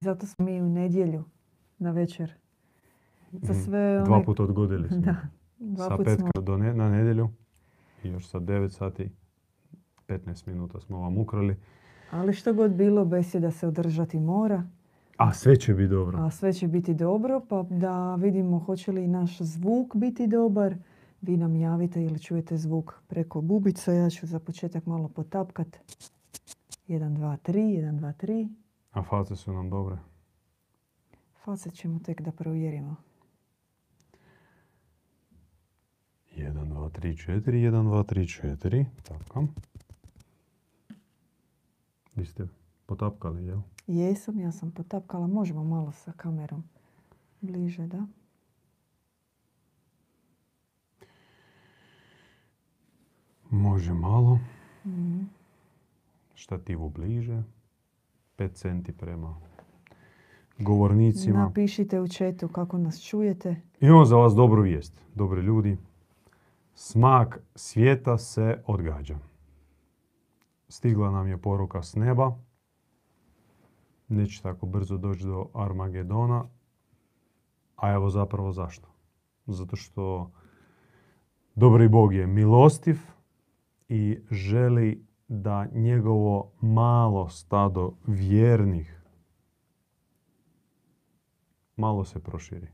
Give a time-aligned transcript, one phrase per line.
[0.00, 1.24] Zato smo mi u nedjelju
[1.78, 2.32] na večer.
[3.32, 3.60] Za Mhm.
[3.60, 4.98] sve Dva one- puta odgodili smo.
[5.00, 5.16] Da,
[5.58, 7.28] dva sa put petka smo- do ne- na nedjelju
[8.04, 9.10] i još sa 9 sati
[10.06, 11.56] 15 minuta smo vam ukrali.
[12.10, 14.62] Ali što god bilo, besjeda se održati mora.
[15.16, 16.18] A sve će biti dobro.
[16.18, 20.74] A sve će biti dobro, pa da vidimo hoće li naš zvuk biti dobar.
[21.22, 23.92] Vi nam javite ili čujete zvuk preko bubica.
[23.92, 25.78] Ja ću za početak malo potapkat.
[26.88, 28.48] 1, 2, 3, 1, 2, 3.
[28.90, 29.98] A face su nam dobre.
[31.44, 32.96] Face ćemo tek da provjerimo.
[36.36, 38.84] 1, 2, 3, 4, 1, 2, 3, 4.
[39.02, 39.46] Tako.
[42.14, 42.48] Vi ste
[42.86, 43.60] potapkali, jel?
[43.86, 45.26] Jesam, ja sam potapkala.
[45.26, 46.64] Možemo malo sa kamerom
[47.40, 48.06] bliže, da?
[53.50, 54.38] Može malo.
[54.84, 55.22] Mhm.
[56.34, 57.42] Štativu bliže.
[58.40, 59.34] 5 centi prema
[60.58, 61.38] govornicima.
[61.38, 63.56] Napišite u četu kako nas čujete.
[63.80, 65.76] Imamo za vas dobru vijest, dobri ljudi.
[66.74, 69.18] Smak svijeta se odgađa.
[70.68, 72.38] Stigla nam je poruka s neba.
[74.08, 76.44] Neće tako brzo doći do Armagedona.
[77.76, 78.88] A evo zapravo zašto.
[79.46, 80.30] Zato što
[81.54, 82.98] dobri Bog je milostiv
[83.88, 89.02] i želi da njegovo malo stado vjernih
[91.76, 92.68] malo se proširi.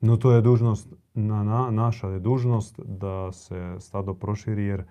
[0.00, 4.84] No to je dužnost, na, na- naša je dužnost da se stado proširi jer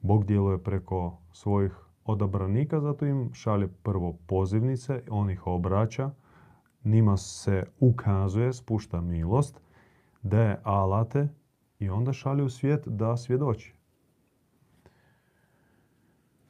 [0.00, 1.72] Bog djeluje preko svojih
[2.04, 6.10] odabranika, zato im šalje prvo pozivnice, on ih obraća,
[6.84, 9.60] njima se ukazuje, spušta milost,
[10.22, 11.28] daje alate
[11.78, 13.77] i onda šalje u svijet da svjedoči.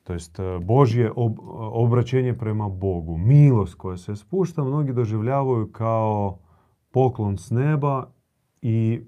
[0.09, 1.39] To jest e, Božje ob-
[1.73, 6.39] obraćenje prema Bogu, milost koja se spušta, mnogi doživljavaju kao
[6.91, 8.07] poklon s neba
[8.63, 9.01] i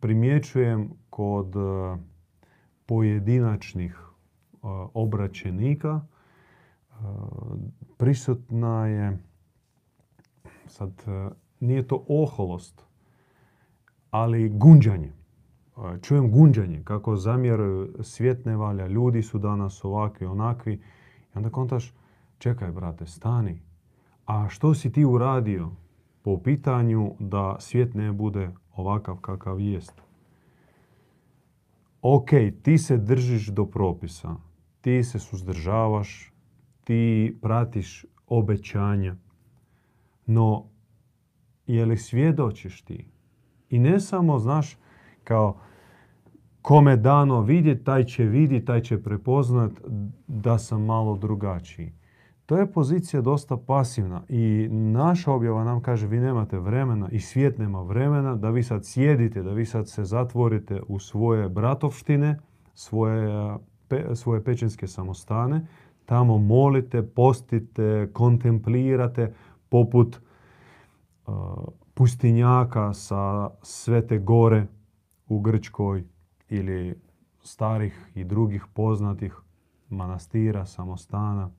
[0.00, 1.96] primjećujem kod e,
[2.86, 4.56] pojedinačnih e,
[4.94, 6.94] obraćenika e,
[7.96, 9.18] prisutna je
[10.66, 11.28] sad e,
[11.60, 12.82] nije to oholost,
[14.10, 15.12] ali gunđanje.
[16.02, 20.74] Čujem gunđanje, kako zamjeraju svijet ne valja, ljudi su danas ovakvi, onakvi.
[20.74, 20.80] I
[21.34, 21.94] onda kontaš,
[22.38, 23.62] čekaj brate, stani.
[24.26, 25.70] A što si ti uradio
[26.22, 30.02] po pitanju da svijet ne bude ovakav kakav jest?
[32.02, 32.30] Ok,
[32.62, 34.36] ti se držiš do propisa,
[34.80, 36.32] ti se suzdržavaš,
[36.84, 39.16] ti pratiš obećanja,
[40.26, 40.64] no
[41.66, 43.08] je li svjedočiš ti?
[43.70, 44.78] I ne samo, znaš,
[45.26, 45.56] kao
[46.62, 49.72] kome dano vidjet, taj će vidjet, taj će prepoznat
[50.26, 51.92] da sam malo drugačiji.
[52.46, 57.58] To je pozicija dosta pasivna i naša objava nam kaže vi nemate vremena i svijet
[57.58, 62.38] nema vremena da vi sad sjedite, da vi sad se zatvorite u svoje bratovštine,
[62.74, 63.56] svoje,
[63.88, 65.66] pe- svoje pećinske samostane,
[66.06, 69.34] tamo molite, postite, kontemplirate
[69.68, 70.20] poput
[71.26, 71.34] uh,
[71.94, 74.66] pustinjaka sa Svete gore
[75.28, 76.04] u Grčkoj
[76.48, 77.00] ili
[77.42, 79.36] starih i drugih poznatih
[79.88, 81.50] manastira, samostana,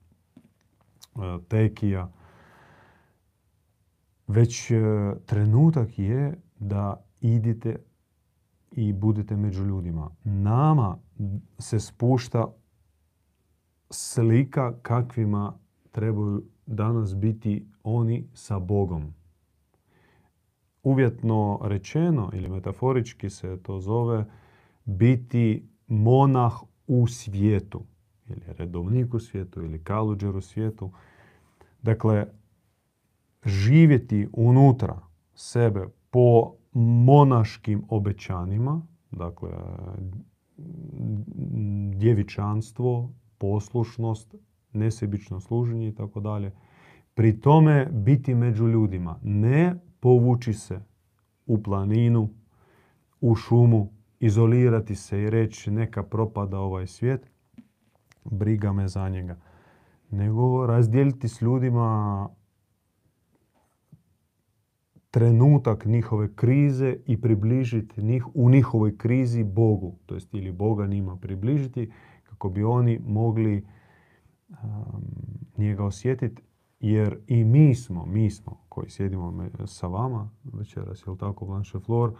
[1.15, 2.11] e, tekija.
[4.27, 4.81] Već e,
[5.25, 7.79] trenutak je da idite
[8.71, 10.09] i budete među ljudima.
[10.23, 10.97] Nama
[11.59, 12.53] se spušta
[13.89, 15.53] slika kakvima
[15.91, 19.13] trebaju danas biti oni sa Bogom.
[20.87, 24.25] Uvjetno rečeno ili metaforički se to zove
[24.85, 26.53] biti monah
[26.87, 27.81] u svijetu
[28.29, 30.91] ili redovnik u svijetu ili kaluđer u svijetu.
[31.81, 32.25] Dakle,
[33.45, 34.99] živjeti unutra
[35.33, 38.81] sebe po monaškim obećanjima,
[39.11, 39.49] dakle,
[41.95, 44.35] djevičanstvo, poslušnost,
[44.73, 46.51] nesebično služenje i tako dalje.
[47.13, 50.79] Pri tome biti među ljudima, ne povući se
[51.45, 52.29] u planinu,
[53.21, 57.31] u šumu, izolirati se i reći neka propada ovaj svijet,
[58.25, 59.37] briga me za njega.
[60.11, 62.29] Nego razdijeliti s ljudima
[65.11, 71.15] trenutak njihove krize i približiti njih u njihovoj krizi Bogu, to jest ili Boga njima
[71.15, 71.91] približiti
[72.23, 73.65] kako bi oni mogli
[74.49, 74.57] um,
[75.57, 76.41] njega osjetiti
[76.79, 82.13] jer i mi smo, mi smo koji sjedimo sa vama večeras, jel tako Blanche Flor,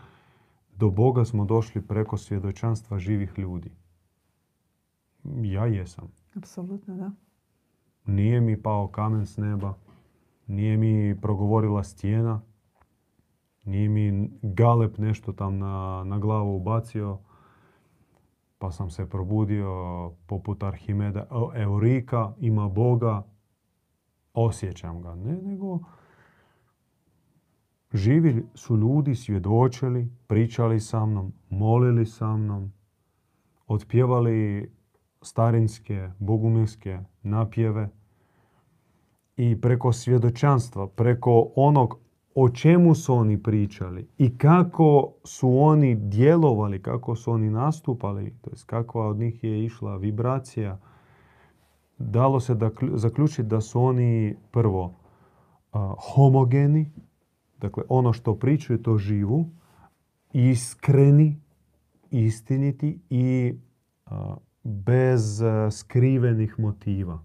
[0.75, 3.71] do Boga smo došli preko svjedočanstva živih ljudi.
[5.23, 6.11] Ja jesam.
[6.35, 7.11] Apsolutno, da.
[8.05, 9.73] Nije mi pao kamen s neba.
[10.47, 12.41] Nije mi progovorila stijena.
[13.65, 17.19] Nije mi galep nešto tam na, na glavu ubacio.
[18.57, 21.27] Pa sam se probudio poput Arhimeda.
[21.55, 23.23] Eurika, ima Boga.
[24.33, 25.15] Osjećam ga.
[25.15, 25.79] Ne, nego
[27.97, 32.71] živi su ljudi svjedočili, pričali sa mnom, molili sa mnom,
[33.67, 34.71] otpjevali
[35.21, 37.89] starinske, bogumilske napjeve
[39.37, 41.99] i preko svjedočanstva, preko onog
[42.35, 48.49] o čemu su oni pričali i kako su oni djelovali, kako su oni nastupali, to
[48.49, 50.79] jest kakva od njih je išla vibracija,
[51.97, 54.93] dalo se da zaključiti da su oni prvo
[55.97, 56.91] homogeni,
[57.61, 59.49] dakle ono što pričaju to živu,
[60.33, 61.41] iskreni,
[62.11, 63.53] istiniti i
[64.63, 67.19] bez skrivenih motiva.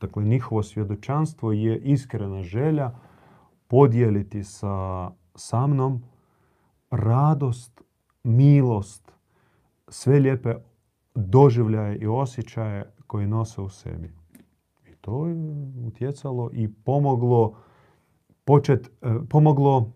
[0.00, 2.94] Dakle, njihovo svjedočanstvo je iskrena želja
[3.66, 6.02] podijeliti sa, sa mnom
[6.90, 7.82] radost,
[8.24, 9.12] milost,
[9.88, 10.54] sve lijepe
[11.14, 14.12] doživljaje i osjećaje koje nose u sebi.
[14.86, 15.34] I to je
[15.86, 17.56] utjecalo i pomoglo
[18.44, 19.92] počet, e, pomoglo,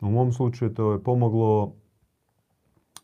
[0.00, 1.74] u mom slučaju to je pomoglo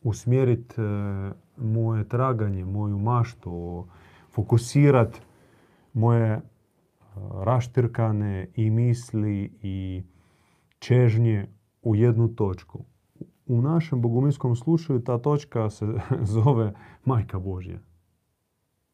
[0.03, 3.85] usmjeriti e, moje traganje, moju maštu,
[4.31, 5.19] fokusirati
[5.93, 6.41] moje e,
[7.43, 10.03] raštirkane i misli i
[10.79, 11.47] čežnje
[11.81, 12.85] u jednu točku.
[13.45, 15.85] U našem boguminskom slučaju ta točka se
[16.35, 16.73] zove
[17.05, 17.79] Majka Božja.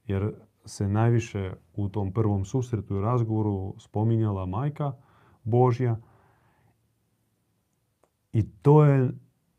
[0.06, 0.34] Jer
[0.66, 4.94] se najviše u tom prvom susretu i razgovoru spominjala Majka
[5.44, 5.98] Božja.
[8.34, 9.12] I to je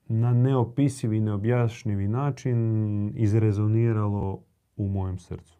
[0.09, 4.43] na neopisivi i neobjašnjivi način izrezoniralo
[4.77, 5.59] u mojem srcu.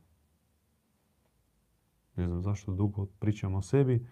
[2.17, 4.07] Ne znam zašto dugo pričam o sebi.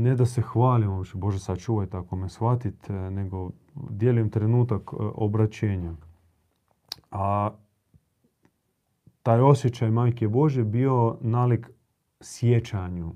[0.00, 3.50] ne da se hvalim, Bože sačuvaj tako me shvatit, nego
[3.90, 5.94] dijelim trenutak e, obraćenja.
[7.10, 7.50] A
[9.22, 11.70] taj osjećaj Majke Bože bio nalik
[12.20, 13.14] sjećanju,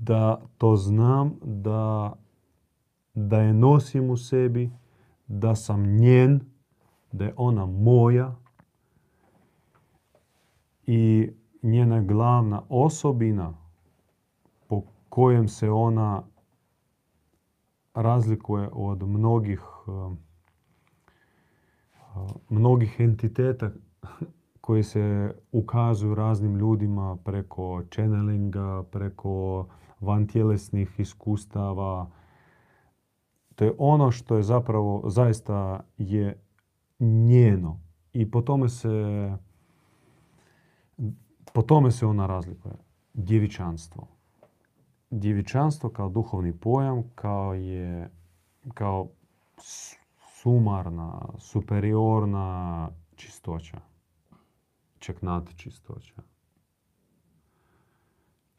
[0.00, 2.12] da to znam, da,
[3.14, 4.70] da je nosim u sebi,
[5.26, 6.40] da sam njen,
[7.12, 8.36] da je ona moja
[10.86, 11.30] i
[11.62, 13.54] njena glavna osobina
[14.68, 16.22] po kojem se ona
[17.94, 20.12] razlikuje od mnogih uh,
[22.48, 23.70] mnogih entiteta
[24.60, 29.66] koji se ukazuju raznim ljudima preko channelinga, preko
[30.00, 32.10] vantjelesnih iskustava.
[33.54, 36.42] To je ono što je zapravo zaista je
[37.00, 37.80] njeno.
[38.12, 38.88] I po tome se,
[41.52, 42.74] po tome se ona razlikuje.
[43.14, 44.08] Djevičanstvo.
[45.10, 48.10] Djevičanstvo kao duhovni pojam, kao je
[48.74, 49.08] kao
[50.42, 53.80] sumarna, superiorna čistoća.
[54.98, 56.29] Čak nad čistoća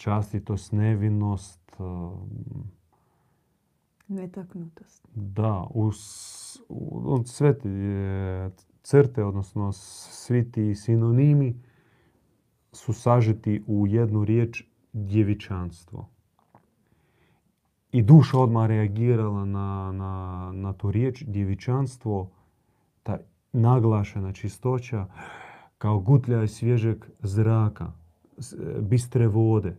[0.01, 1.75] častitost, nevinost.
[1.79, 2.71] Um,
[4.07, 5.07] Netaknutost.
[5.15, 5.91] Da, u,
[7.25, 7.69] sve te
[8.83, 11.55] crte, odnosno svi ti sinonimi
[12.71, 16.09] su sažeti u jednu riječ djevičanstvo.
[17.91, 22.29] I duša odmah reagirala na, na, na tu riječ djevičanstvo,
[23.03, 23.17] ta
[23.53, 25.05] naglašena čistoća,
[25.77, 27.91] kao gutljaj svježeg zraka,
[28.81, 29.75] bistre vode.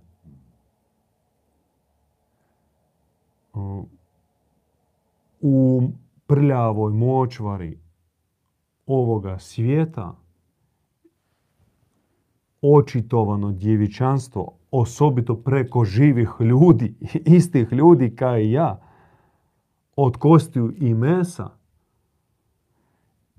[5.43, 5.83] U
[6.27, 7.79] prljavoj močvari
[8.87, 10.17] ovoga svijeta
[12.63, 16.95] očitovano djevičanstvo, osobito preko živih ljudi,
[17.39, 18.81] istih ljudi kao i ja,
[19.97, 21.51] od kostiju i mesa,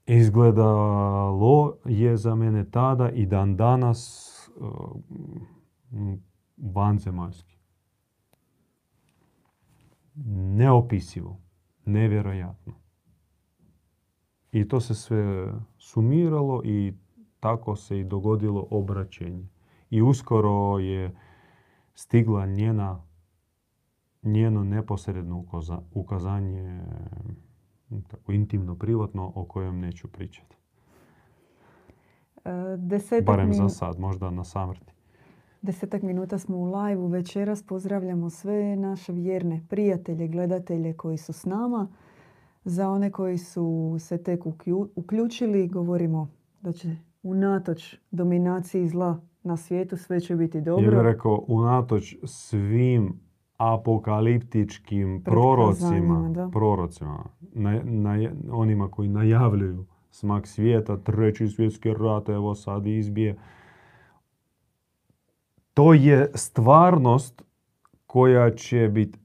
[0.05, 4.69] izgledalo je za mene tada i dan danas uh,
[6.57, 7.57] vanzemaljski.
[10.35, 11.42] Neopisivo,
[11.85, 12.73] nevjerojatno.
[14.51, 16.93] I to se sve sumiralo i
[17.39, 19.47] tako se i dogodilo obraćenje.
[19.89, 21.15] I uskoro je
[21.93, 23.03] stigla njena,
[24.23, 25.45] njeno neposredno
[25.93, 26.83] ukazanje,
[28.07, 30.55] tako intimno, privatno, o kojem neću pričati.
[32.45, 34.92] E, Barem za sad, možda na samrti.
[35.63, 37.63] Desetak minuta smo u live večeras.
[37.63, 41.87] Pozdravljamo sve naše vjerne prijatelje, gledatelje koji su s nama.
[42.65, 44.43] Za one koji su se tek
[44.95, 46.27] uključili, govorimo
[46.61, 51.01] da će unatoč dominaciji zla na svijetu sve će biti Ja bih dobro.
[51.01, 53.19] rekao, unatoč svim
[53.57, 56.49] apokaliptičkim prorocima, da.
[56.53, 63.35] prorocima, na, na- onima koji najavljuju smak svijeta, treći svjetski rat, evo sad izbije.
[65.73, 67.43] To je stvarnost
[68.07, 69.19] koja će biti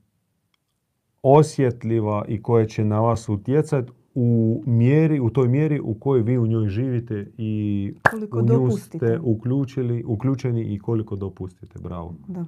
[1.22, 6.38] osjetljiva i koja će na vas utjecati u mjeri, u toj mjeri u kojoj vi
[6.38, 8.98] u njoj živite i Koliko u nju dopustite.
[8.98, 11.78] ste uključili, uključeni i koliko dopustite.
[11.78, 12.14] Bravo.
[12.28, 12.44] Da.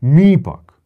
[0.00, 0.78] Mi pak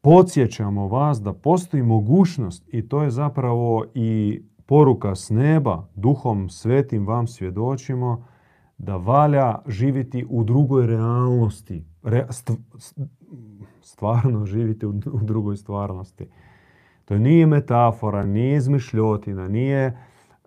[0.00, 7.06] podsjećamo vas da postoji mogućnost i to je zapravo i poruka s neba, duhom svetim
[7.06, 8.24] vam svjedočimo,
[8.82, 11.84] da valja živjeti u drugoj realnosti.
[12.02, 12.94] Re- st- s-
[13.82, 16.28] stvarno živjeti u, u drugoj stvarnosti.
[17.04, 19.86] To nije metafora, nije izmišljotina, nije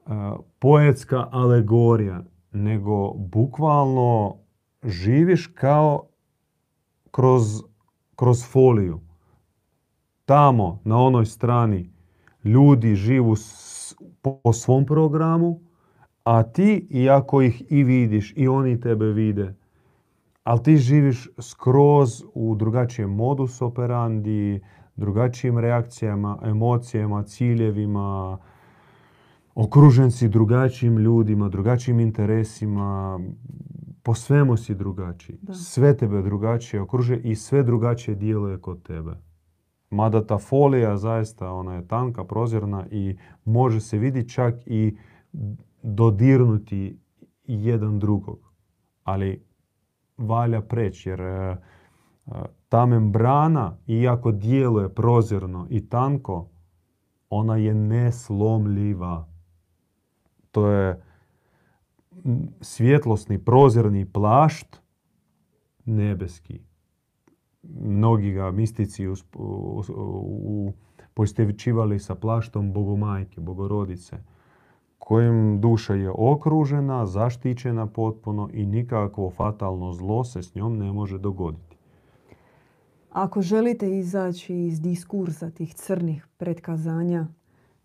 [0.05, 0.13] uh,
[0.59, 4.35] poetska alegorija, nego bukvalno
[4.83, 6.03] živiš kao
[7.11, 7.61] kroz,
[8.15, 8.99] kroz foliju.
[10.25, 11.89] Tamo, na onoj strani,
[12.43, 15.64] ljudi živu s- po svom programu,
[16.25, 19.53] a ti, iako ih i vidiš, i oni tebe vide,
[20.43, 24.61] ali ti živiš skroz u drugačijem modus operandi,
[24.95, 28.37] drugačijim reakcijama, emocijama, ciljevima,
[29.55, 33.19] okružen si drugačijim ljudima, drugačijim interesima,
[34.03, 35.37] po svemu si drugačiji.
[35.41, 35.53] Da.
[35.53, 39.17] Sve tebe drugačije okruže i sve drugačije djeluje kod tebe.
[39.89, 44.97] Mada ta folija zaista ona je tanka, prozirna i može se vidjeti čak i
[45.85, 46.99] dodirnuti
[47.43, 48.39] jedan drugog.
[49.03, 49.45] Ali
[50.17, 51.57] valja preći jer e, e,
[52.69, 56.49] ta membrana, iako djeluje prozirno i tanko,
[57.29, 59.27] ona je neslomljiva.
[60.51, 61.03] To je
[62.61, 64.81] svjetlosni prozirni plašt
[65.85, 66.61] nebeski.
[67.63, 70.73] Mnogi ga mistici usp- u, u,
[71.13, 74.17] poistovjećivali sa plaštom Bogomajke, Bogorodice,
[75.05, 81.17] kojim duša je okružena, zaštićena potpuno i nikakvo fatalno zlo se s njom ne može
[81.17, 81.77] dogoditi.
[83.11, 87.27] Ako želite izaći iz diskursa tih crnih pretkazanja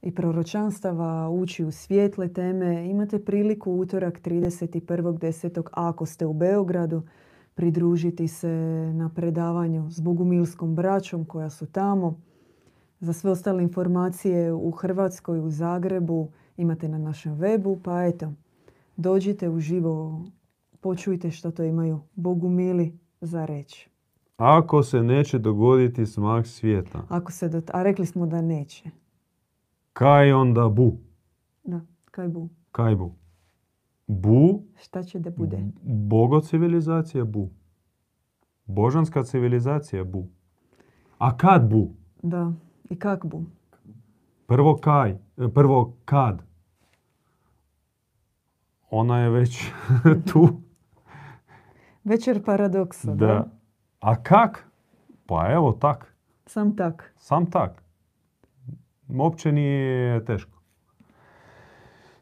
[0.02, 5.62] i proročanstava, ući u svijetle teme, imate priliku utorak 31.10.
[5.72, 7.02] ako ste u Beogradu,
[7.54, 8.48] pridružiti se
[8.94, 12.20] na predavanju s Bogumilskom braćom koja su tamo.
[13.00, 16.28] Za sve ostale informacije u Hrvatskoj, u Zagrebu
[16.60, 18.32] imate na našem webu, pa eto,
[18.96, 20.24] dođite uživo,
[20.80, 23.90] počujte što to imaju Bogumili za reći.
[24.36, 27.62] Ako se neće dogoditi smak svijeta, Ako se do...
[27.72, 28.90] A rekli smo da neće.
[29.92, 30.92] kaj onda bu?
[31.64, 32.48] Da, kaj bu?
[32.72, 33.12] Kaj bu?
[34.06, 35.58] Bu, Šta će da bude?
[35.82, 37.48] bogo civilizacija bu.
[38.66, 40.26] Božanska civilizacija bu.
[41.18, 41.88] A kad bu?
[42.22, 42.52] Da,
[42.90, 43.42] i kak bu?
[44.46, 45.18] Prvo kaj,
[45.54, 46.49] prvo kad.
[48.90, 49.72] Ona je već
[50.32, 50.48] tu.
[52.04, 53.26] Večer paradoksa, da?
[53.26, 53.50] Da.
[54.00, 54.68] A kak?
[55.26, 56.14] Pa evo tak.
[56.46, 57.14] Sam tak.
[57.16, 57.82] Sam tak.
[59.08, 60.60] Uopće nije teško.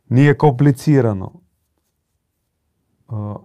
[0.08, 1.32] Nije komplicirano.
[3.08, 3.36] Uh,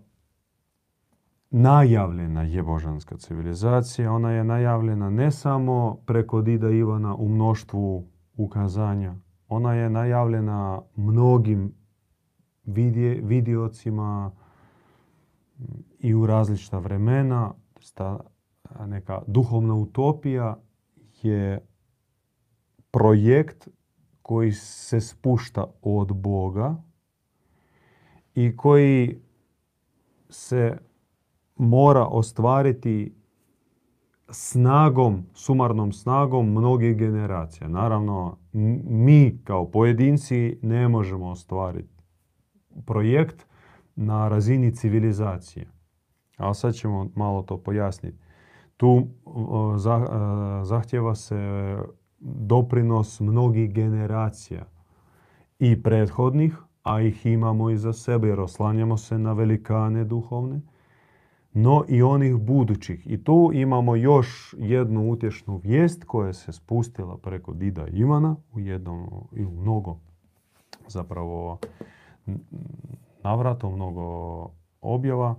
[1.50, 4.12] najavljena je božanska civilizacija.
[4.12, 9.16] Ona je najavljena ne samo preko Dida Ivana u mnoštvu ukazanja.
[9.48, 11.74] Ona je najavljena mnogim
[12.64, 14.32] vidje, vidiocima
[16.00, 17.54] i u različita vremena.
[17.94, 18.20] Ta
[18.88, 20.58] neka duhovna utopija
[21.22, 21.68] je
[22.92, 23.68] projekt
[24.22, 26.84] koji se spušta od Boga
[28.36, 29.22] i koji
[30.30, 30.78] se
[31.56, 33.16] mora ostvariti
[34.30, 37.68] snagom, sumarnom snagom mnogih generacija.
[37.68, 38.38] Naravno,
[38.84, 41.93] mi kao pojedinci ne možemo ostvariti
[42.86, 43.46] projekt
[43.96, 45.68] na razini civilizacije.
[46.38, 48.18] Ali sad ćemo malo to pojasniti.
[48.78, 49.08] Tu
[49.78, 51.78] za- a, zahtjeva se
[52.20, 54.66] doprinos mnogih generacija
[55.60, 60.62] i prethodnih, a ih imamo iza sebe jer oslanjamo se na velikane duhovne,
[61.54, 63.08] no i onih budućih.
[63.08, 69.10] I tu imamo još jednu utješnu vijest koja se spustila preko Dida Ivana u jednom
[69.36, 69.98] i u mnogo
[70.88, 71.58] zapravo
[73.24, 74.50] navrata, mnogo
[74.82, 75.36] objava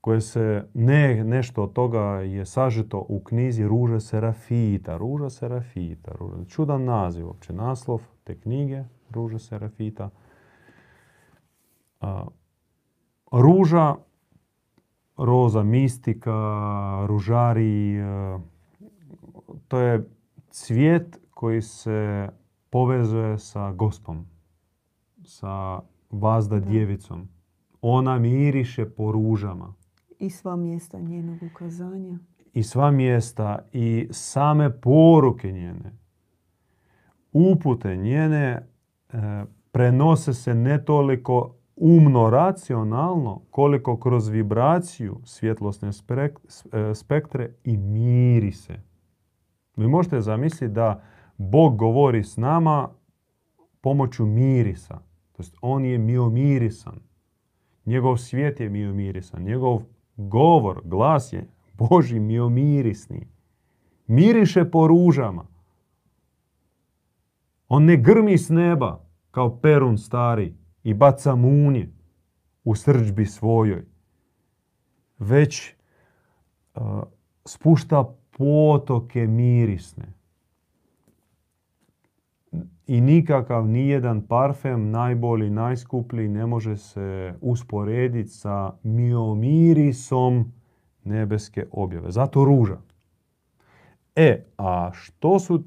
[0.00, 4.96] koje se, ne, nešto od toga je sažeto u knjizi Ruža Serafita.
[4.96, 6.12] Ruža Serafita.
[6.18, 10.10] Ruža, čudan naziv, uopće naslov te knjige Ruža Serafita.
[13.32, 13.94] ruža,
[15.16, 16.32] roza mistika,
[17.06, 18.00] ružari,
[19.68, 20.08] to je
[20.50, 22.28] cvijet koji se
[22.70, 24.26] povezuje sa gospom,
[25.32, 27.28] sa vazda djevicom.
[27.82, 29.74] Ona miriše po ružama.
[30.18, 32.18] I sva mjesta njenog ukazanja.
[32.52, 35.98] I sva mjesta i same poruke njene,
[37.32, 38.66] upute njene
[39.12, 48.52] e, prenose se ne toliko umno, racionalno, koliko kroz vibraciju svjetlosne e, spektre i miri
[48.52, 48.80] se.
[49.76, 51.02] Vi možete zamisliti da
[51.36, 52.88] Bog govori s nama
[53.80, 55.11] pomoću mirisa.
[55.32, 57.00] To jest on je miomirisan.
[57.84, 59.42] Njegov svijet je miomirisan.
[59.42, 59.82] Njegov
[60.16, 61.48] govor, glas je
[61.78, 63.28] Boži miomirisni.
[64.06, 65.46] Miriše po ružama.
[67.68, 71.90] On ne grmi s neba kao perun stari i baca munje
[72.64, 73.84] u srđbi svojoj.
[75.18, 75.74] Već
[76.74, 77.02] uh,
[77.44, 80.12] spušta potoke mirisne.
[82.86, 90.52] I nikakav nijedan parfem, najbolji, najskuplji, ne može se usporediti sa miomirisom
[91.04, 92.10] nebeske objave.
[92.10, 92.78] Zato ruža.
[94.16, 95.62] E, a što su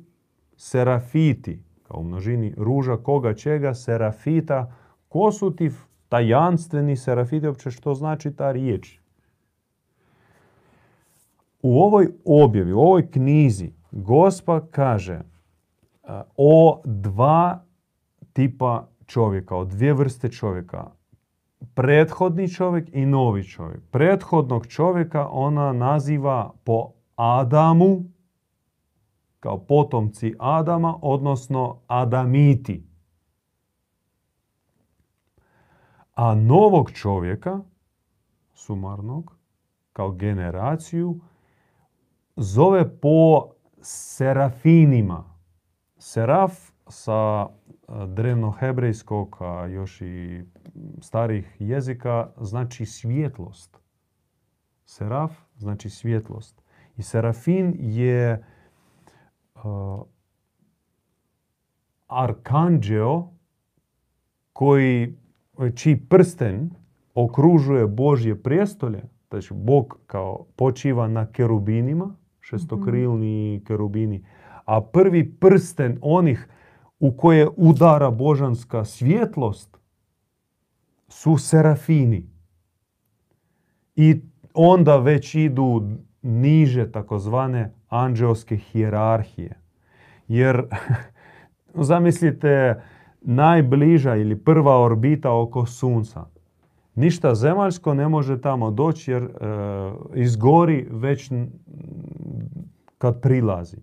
[0.57, 4.73] serafiti, kao u množini ruža koga čega, serafita,
[5.09, 5.71] ko su ti
[6.09, 8.99] tajanstveni serafiti, uopće što znači ta riječ?
[11.61, 15.21] U ovoj objavi, u ovoj knjizi, Gospa kaže
[16.37, 17.63] o dva
[18.33, 20.91] tipa čovjeka, o dvije vrste čovjeka.
[21.73, 23.81] Prethodni čovjek i novi čovjek.
[23.91, 28.03] Prethodnog čovjeka ona naziva po Adamu,
[29.39, 32.87] kao potomci Adama, odnosno Adamiti.
[36.13, 37.59] A novog čovjeka,
[38.53, 39.35] sumarnog,
[39.93, 41.19] kao generaciju,
[42.35, 43.49] zove po
[43.81, 45.34] serafinima.
[46.05, 47.47] Seraf sa
[48.07, 50.43] drevnohebrejskog, a još i
[51.01, 53.77] starih jezika, znači svjetlost.
[54.85, 56.61] Seraf znači svjetlost.
[56.97, 58.45] I serafin je
[59.55, 59.61] uh,
[62.07, 63.29] arkanđeo
[64.53, 65.17] koji,
[65.75, 66.69] čiji prsten
[67.15, 74.25] okružuje Božje prijestolje, znači Bog kao počiva na kerubinima, šestokrilni kerubini,
[74.65, 76.47] a prvi prsten onih
[76.99, 79.77] u koje udara božanska svjetlost
[81.07, 82.29] su serafini.
[83.95, 84.21] I
[84.53, 85.81] onda već idu
[86.21, 89.59] niže takozvane anđeoske hijerarhije.
[90.27, 90.63] Jer
[91.73, 92.81] zamislite
[93.21, 96.25] najbliža ili prva orbita oko sunca.
[96.95, 99.29] Ništa zemaljsko ne može tamo doći jer e,
[100.13, 101.31] izgori već
[102.97, 103.77] kad prilazi.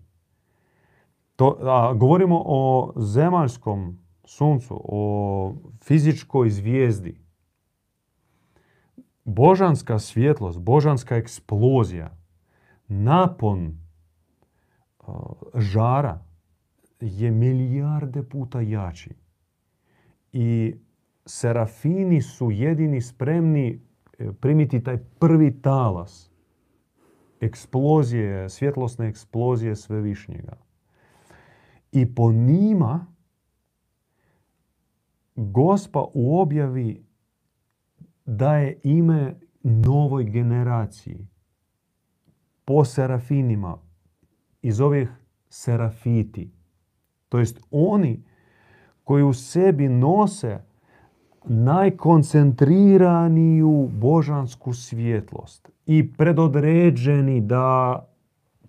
[1.43, 7.19] To, a, govorimo o zemaljskom suncu, o fizičkoj zvijezdi.
[9.23, 12.17] Božanska svjetlost, božanska eksplozija,
[12.87, 13.77] napon
[15.55, 16.25] žara
[16.99, 19.15] je milijarde puta jači.
[20.33, 20.75] I
[21.25, 23.81] serafini su jedini spremni
[24.19, 26.31] e, primiti taj prvi talas
[27.41, 30.63] eksplozije, svjetlosne eksplozije svevišnjega.
[31.93, 33.13] I po njima
[35.35, 37.05] Gospa u objavi
[38.25, 41.27] daje ime novoj generaciji.
[42.65, 43.77] Po serafinima
[44.61, 45.09] iz ovih
[45.49, 46.51] serafiti.
[47.29, 48.23] To jest oni
[49.03, 50.63] koji u sebi nose
[51.45, 57.99] najkoncentriraniju božansku svjetlost i predodređeni da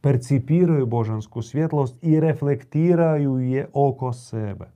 [0.05, 4.71] percipiraju božansku svjetlost i reflektiraju je oko sebe.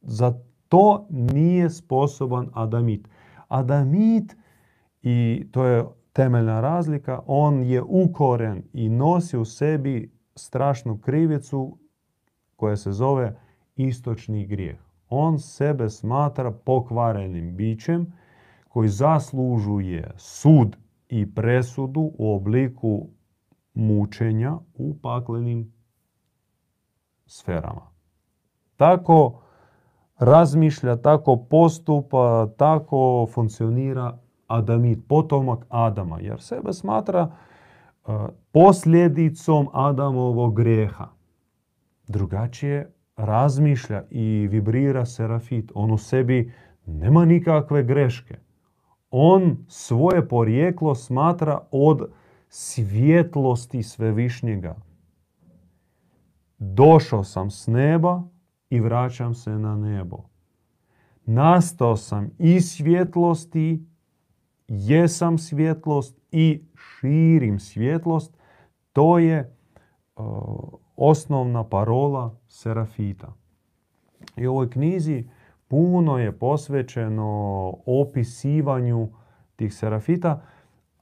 [0.00, 0.34] Za
[0.68, 3.08] to nije sposoban Adamit.
[3.48, 4.36] Adamit,
[5.02, 11.78] i to je temeljna razlika, on je ukoren i nosi u sebi strašnu krivicu
[12.56, 13.36] koja se zove
[13.76, 14.78] istočni grijeh.
[15.08, 18.12] On sebe smatra pokvarenim bićem
[18.68, 20.76] koji zaslužuje sud
[21.08, 23.08] i presudu u obliku
[23.78, 25.72] mučenja u paklenim
[27.26, 27.90] sferama.
[28.76, 29.40] Tako
[30.18, 38.10] razmišlja, tako postupa, tako funkcionira Adamit, potomak Adama, jer sebe smatra e,
[38.52, 41.08] posljedicom Adamovog greha.
[42.06, 45.72] Drugačije razmišlja i vibrira serafit.
[45.74, 46.52] On u sebi
[46.86, 48.38] nema nikakve greške.
[49.10, 52.10] On svoje porijeklo smatra od
[52.48, 54.76] svjetlosti svevišnjega.
[56.58, 58.22] Došao sam s neba
[58.70, 60.18] i vraćam se na nebo.
[61.24, 63.86] Nastao sam iz svjetlosti,
[64.68, 68.36] jesam svjetlost i širim svjetlost.
[68.92, 69.56] To je
[70.96, 73.32] osnovna parola Serafita.
[74.36, 75.24] I u ovoj knjizi
[75.68, 79.08] puno je posvećeno opisivanju
[79.56, 80.42] tih serafita,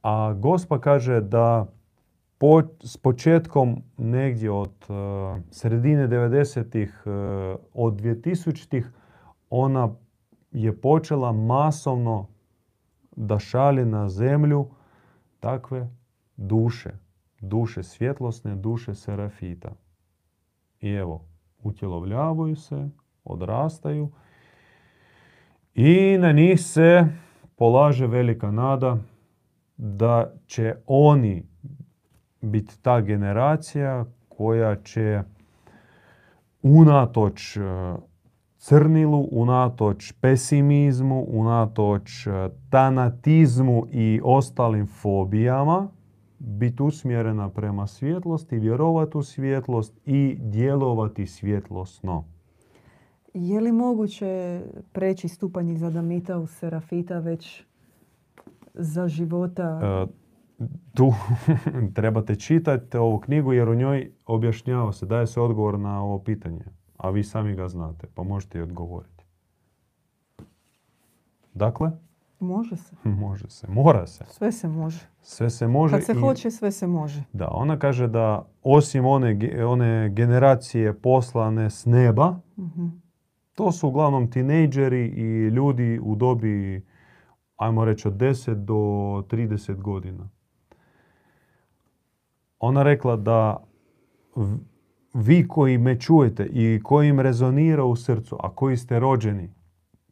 [0.07, 1.67] a gospa kaže da
[2.39, 4.97] po, s početkom negdje od uh,
[5.51, 7.13] sredine 90-ih, uh,
[7.75, 8.91] od 2000-ih,
[9.51, 9.95] ona
[10.53, 12.29] je počela masovno
[13.17, 14.69] da šalje na zemlju
[15.41, 15.91] takve
[16.37, 16.91] duše,
[17.41, 19.73] duše svjetlosne, duše serafita.
[20.81, 21.25] I evo,
[21.63, 22.89] utjelovljavaju se,
[23.25, 24.11] odrastaju
[25.75, 27.07] i na njih se
[27.57, 28.99] polaže velika nada
[29.77, 31.43] da će oni
[32.41, 35.23] biti ta generacija koja će
[36.63, 37.61] unatoč e,
[38.59, 42.31] crnilu, unatoč pesimizmu, unatoč e,
[42.71, 45.89] tanatizmu i ostalim fobijama
[46.39, 52.25] biti usmjerena prema svjetlosti, vjerovati u svjetlost i djelovati svjetlosno.
[53.35, 54.61] Je li moguće
[54.93, 57.65] preći stupanj iz Adamita u Serafita već
[58.77, 59.81] za života?
[59.83, 60.07] E,
[60.95, 61.13] tu
[61.97, 66.65] trebate čitati ovu knjigu jer u njoj objašnjava se, daje se odgovor na ovo pitanje.
[66.97, 69.25] A vi sami ga znate, pa možete i odgovoriti.
[71.55, 71.91] Dakle?
[72.41, 72.97] Može se.
[73.25, 73.67] Može se.
[73.69, 74.25] Mora se.
[74.29, 75.07] Sve se može.
[75.23, 75.97] Sve se može.
[75.97, 77.23] Kad se hoće, sve se može.
[77.33, 82.87] Da, ona kaže da osim one, one generacije poslane s neba, mhm.
[83.55, 86.85] to su uglavnom tinejdžeri i ljudi u dobi,
[87.57, 90.29] ajmo reći, od 10 do 30 godina.
[92.59, 93.65] Ona rekla da
[95.15, 99.55] vi koji me čujete i koji im rezonira u srcu, a koji ste rođeni,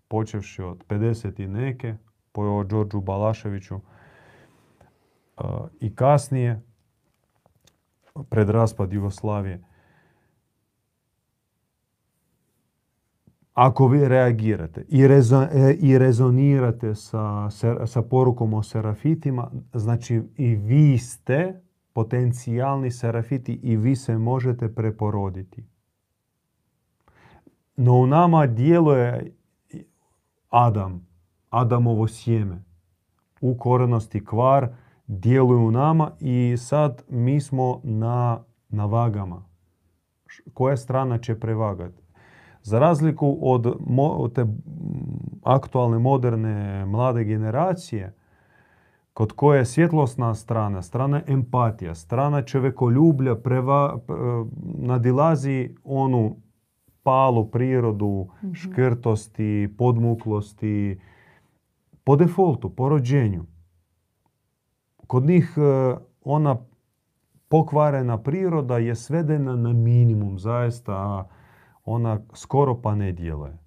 [0.08, 1.94] počevši od 50 i neke,
[2.32, 3.80] po Đorđu Balaševiću,
[5.80, 6.62] i kasnije,
[8.28, 9.64] pred raspad Jugoslavije,
[13.54, 17.50] ako vi reagirate i, e, i rezonirate sa,
[17.86, 21.60] sa porukom o serafitima, znači i vi ste
[21.92, 25.64] potencijalni serafiti i vi se možete preporoditi.
[27.76, 29.32] No u nama djeluje
[30.50, 31.06] Adam,
[31.50, 32.64] Adamovo sjeme.
[33.40, 34.68] U korenosti kvar
[35.06, 39.44] djeluje u nama i sad mi smo na, na vagama.
[40.54, 42.03] Koja strana će prevagati?
[42.64, 44.46] Za razliku od, od te
[45.42, 48.14] aktualne, moderne, mlade generacije,
[49.14, 53.98] kod koje je svjetlosna strana, strana empatija, strana čovekoljublja preva,
[54.78, 56.36] nadilazi onu
[57.02, 61.00] palu prirodu, mm škrtosti, podmuklosti,
[62.04, 63.44] po defaultu, po rođenju.
[65.06, 66.56] Kod njih e, ona
[67.48, 71.28] pokvarena priroda je svedena na minimum, zaista
[71.84, 73.58] ona skoro pa ne djeluje.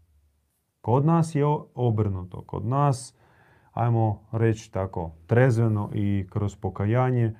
[0.82, 2.42] Kod nas je obrnuto.
[2.42, 3.18] Kod nas
[3.72, 7.36] ajmo reći tako, trezveno i kroz pokajanje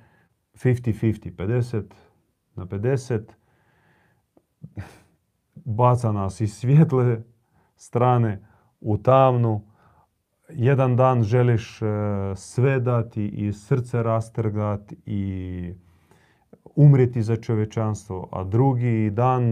[0.54, 1.82] 50-50, 50
[2.54, 3.22] na 50,
[5.54, 7.22] baca nas iz svjetle
[7.76, 8.44] strane
[8.80, 9.64] u tamnu.
[10.48, 11.86] Jedan dan želiš e,
[12.36, 15.74] sve dati i srce rastrgati i
[16.78, 19.44] umrijeti za čovječanstvo, a drugi dan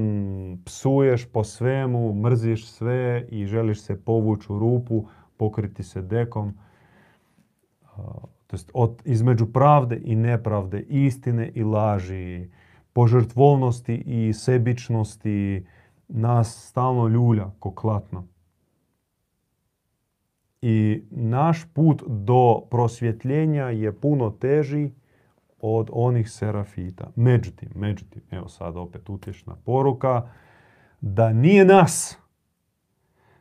[0.65, 5.05] psuješ po svemu, mrziš sve i želiš se povući u rupu,
[5.37, 6.55] pokriti se dekom
[8.47, 12.49] to od, između pravde i nepravde, istine i laži,
[12.93, 15.67] požrtvovnosti i sebičnosti
[16.09, 18.27] nas stalno ljulja ko klatno.
[20.63, 24.91] I naš put do prosvjetljenja je puno teži
[25.61, 27.11] od onih serafita.
[27.17, 30.29] Međutim, međutim, evo sad opet utješna poruka,
[31.01, 32.19] da nije nas,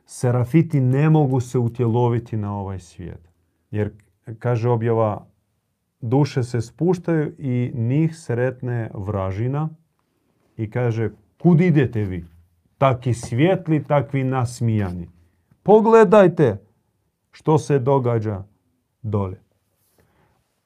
[0.06, 3.28] serafiti ne mogu se utjeloviti na ovaj svijet.
[3.70, 3.92] Jer
[4.38, 5.26] kaže objava,
[6.00, 9.68] duše se spuštaju i njih sretne vražina
[10.56, 11.10] i kaže,
[11.42, 12.24] kud idete vi?
[12.78, 15.08] Taki svjetli, takvi nasmijani.
[15.62, 16.56] Pogledajte
[17.30, 18.44] što se događa
[19.02, 19.45] dole.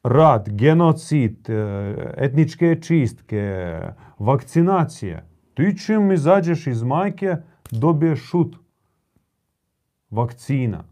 [0.02, 3.76] Rad, genocid, e, etničke čistke,
[4.18, 5.26] vakcinacije.
[5.54, 7.36] Ti čim izađeš iz majke,
[7.70, 8.56] dobiješ šut
[10.10, 10.84] vakcina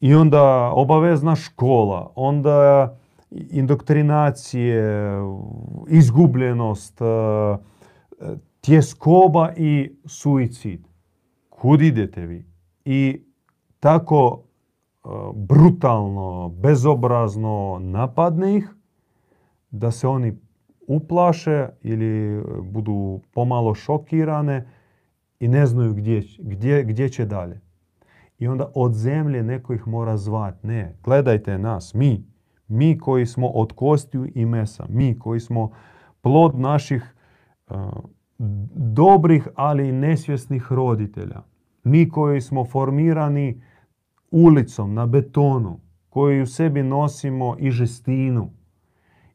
[0.00, 2.96] I onda obavezna škola, onda
[3.30, 5.18] indoktrinacije,
[5.88, 7.04] izgubljenost, e,
[8.60, 10.86] tjeskoba i suicid.
[11.48, 12.44] Kud idete vi?
[12.84, 13.20] I
[13.80, 14.42] tako
[15.34, 18.74] brutalno, bezobrazno napadne ih
[19.70, 20.32] da se oni
[20.86, 24.68] uplaše ili budu pomalo šokirane
[25.40, 27.60] i ne znaju gdje, gdje, gdje će dalje.
[28.38, 30.66] I onda od zemlje neko ih mora zvati.
[30.66, 32.24] Ne, gledajte nas, mi,
[32.68, 35.70] mi koji smo od kostiju i mesa, mi koji smo
[36.20, 37.14] plod naših
[37.70, 37.76] uh,
[38.74, 41.42] dobrih, ali nesvjesnih roditelja.
[41.84, 43.62] Mi koji smo formirani
[44.34, 48.50] ulicom, na betonu, koji u sebi nosimo i žestinu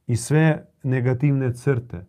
[0.07, 2.05] i sve negativne crte.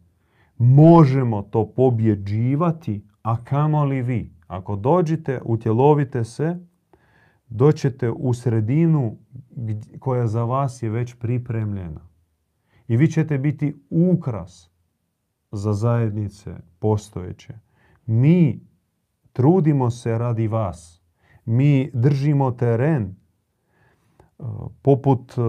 [0.58, 4.32] Možemo to pobjeđivati, a kamoli vi.
[4.46, 6.58] Ako dođete, utjelovite se,
[7.48, 9.16] doćete u sredinu
[9.98, 12.00] koja za vas je već pripremljena.
[12.88, 14.70] I vi ćete biti ukras
[15.52, 17.54] za zajednice postojeće.
[18.06, 18.60] Mi
[19.32, 20.99] trudimo se radi vas.
[21.50, 23.12] Mi držimo teren e,
[24.82, 25.40] poput e,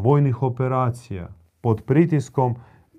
[0.00, 1.28] vojnih operacija.
[1.60, 2.54] Pod pritiskom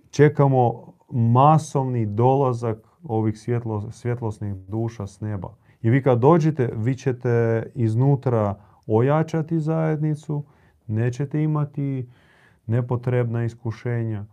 [0.10, 5.56] čekamo masovni dolazak ovih svjetlo, svjetlosnih duša s neba.
[5.82, 10.46] I vi kad dođete, vi ćete iznutra ojačati zajednicu,
[10.88, 12.10] nećete imati
[12.68, 14.26] nepotrebna iskušenja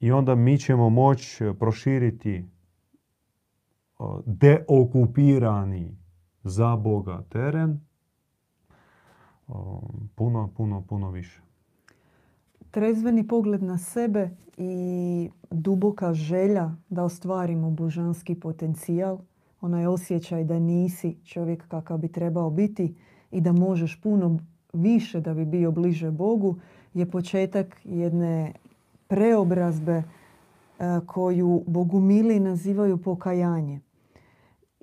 [0.00, 2.44] i onda mi ćemo moći proširiti
[4.26, 6.03] deokupirani
[6.44, 7.80] za Boga teren
[10.14, 11.40] puno, puno, puno više.
[12.70, 19.18] Trezveni pogled na sebe i duboka želja da ostvarimo božanski potencijal,
[19.60, 22.94] onaj osjećaj da nisi čovjek kakav bi trebao biti
[23.30, 24.38] i da možeš puno
[24.72, 26.56] više da bi bio bliže Bogu,
[26.94, 28.52] je početak jedne
[29.08, 30.02] preobrazbe e,
[31.06, 33.80] koju bogumili nazivaju pokajanje.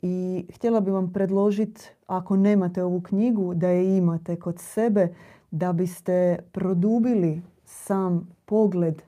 [0.02, 5.14] I htjela bi vam predložiti, ako nemate ovu knjigu, da je imate kod sebe,
[5.52, 9.02] da biste produbili sam pogled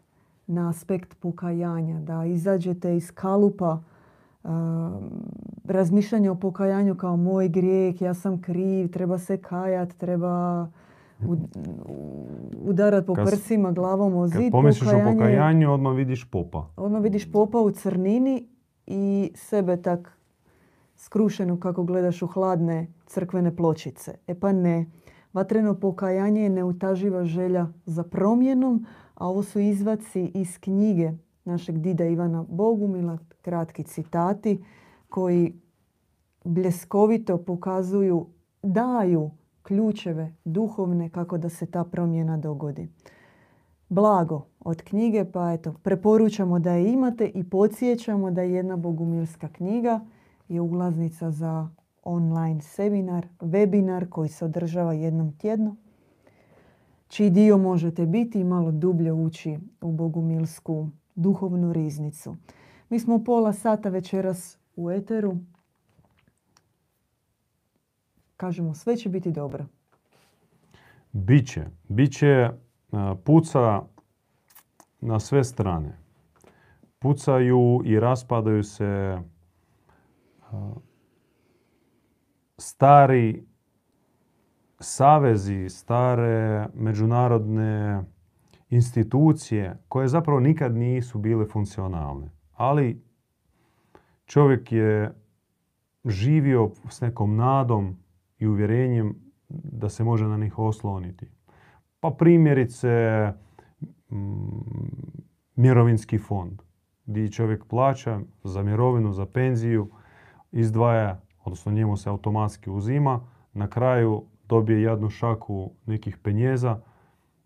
[0.47, 3.79] na aspekt pokajanja, da izađete iz kalupa
[4.43, 4.49] uh,
[5.65, 10.67] razmišljanja o pokajanju kao moj grijeh, ja sam kriv, treba se kajat, treba
[12.65, 14.41] udarat po prsima glavom o zid.
[14.41, 16.67] Kad pomisliš o pokajanju, odmah vidiš popa.
[16.75, 18.47] Odmah vidiš popa u crnini
[18.87, 20.17] i sebe tak
[21.03, 24.15] skrušenu kako gledaš u hladne crkvene pločice.
[24.27, 24.85] E pa ne.
[25.33, 31.11] Vatreno pokajanje je neutaživa želja za promjenom, a ovo su izvaci iz knjige
[31.45, 34.63] našeg dida Ivana Bogumila, kratki citati
[35.09, 35.53] koji
[36.43, 38.25] bljeskovito pokazuju,
[38.61, 39.31] daju
[39.63, 42.89] ključeve duhovne kako da se ta promjena dogodi.
[43.89, 49.47] Blago od knjige, pa eto, preporučamo da je imate i podsjećamo da je jedna bogumilska
[49.47, 49.99] knjiga
[50.53, 51.69] je ulaznica za
[52.03, 55.75] online seminar, webinar koji se održava jednom tjedno,
[57.07, 62.35] čiji dio možete biti i malo dublje ući u bogumilsku duhovnu riznicu.
[62.89, 65.37] Mi smo pola sata večeras u eteru.
[68.37, 69.65] Kažemo, sve će biti dobro.
[71.11, 71.65] Biće.
[71.87, 72.49] Biće
[73.23, 73.81] puca
[75.01, 75.97] na sve strane.
[76.99, 79.19] Pucaju i raspadaju se
[82.57, 83.45] stari
[84.79, 88.03] savezi, stare međunarodne
[88.69, 92.29] institucije koje zapravo nikad nisu bile funkcionalne.
[92.53, 93.01] Ali
[94.25, 95.13] čovjek je
[96.05, 97.97] živio s nekom nadom
[98.39, 99.15] i uvjerenjem
[99.49, 101.27] da se može na njih osloniti.
[101.99, 102.87] Pa primjerice
[105.55, 106.61] mirovinski fond
[107.05, 109.89] gdje čovjek plaća za mirovinu, za penziju,
[110.53, 113.19] izdvaja odnosno njemu se automatski uzima,
[113.53, 116.79] na kraju dobije jednu šaku nekih penjeza,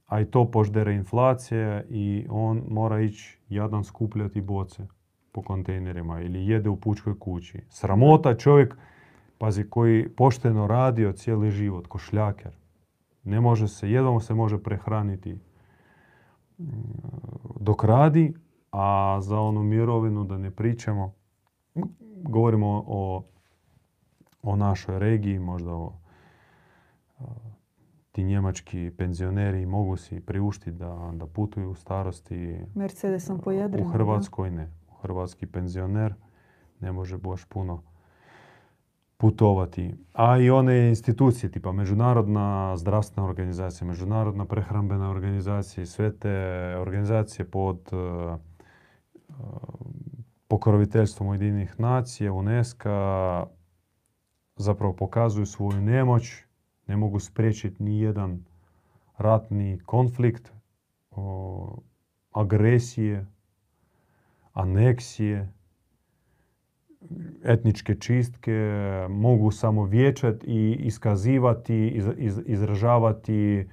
[0.05, 4.87] a i to poždere inflacija i on mora ići jadan skupljati boce
[5.31, 7.61] po kontejnerima ili jede u pučkoj kući.
[7.69, 8.77] Sramota čovjek,
[9.37, 12.51] pazi, koji pošteno radio cijeli život, košljaker.
[13.23, 16.65] Ne može se, jednom se može prehraniti mm,
[17.59, 18.33] dok radi,
[18.71, 21.13] a za onu mirovinu da ne pričamo.
[22.23, 23.23] Govorimo o
[24.41, 25.93] o našoj regiji, možda o,
[28.11, 32.59] ti njemački penzioneri mogu si priuštiti da, da putuju u starosti.
[32.75, 34.71] Mercedesom po U Hrvatskoj ne.
[35.01, 36.13] Hrvatski penzioner
[36.79, 37.83] ne može baš puno
[39.17, 39.95] putovati.
[40.13, 46.29] A i one institucije, tipa Međunarodna zdravstvena organizacija, Međunarodna prehrambena organizacija i sve te
[46.77, 48.39] organizacije pod uh,
[50.47, 52.89] pokroviteljstvom Ujedinih nacija, UNESCO,
[54.55, 56.43] zapravo pokazuju svoju nemoć,
[56.87, 58.45] ne mogu spriječiti ni jedan
[59.17, 60.51] ratni konflikt,
[62.31, 63.25] agresije,
[64.53, 65.53] aneksije,
[67.43, 68.71] etničke čistke,
[69.09, 72.03] mogu samo vječati i iskazivati,
[72.45, 73.65] izražavati e,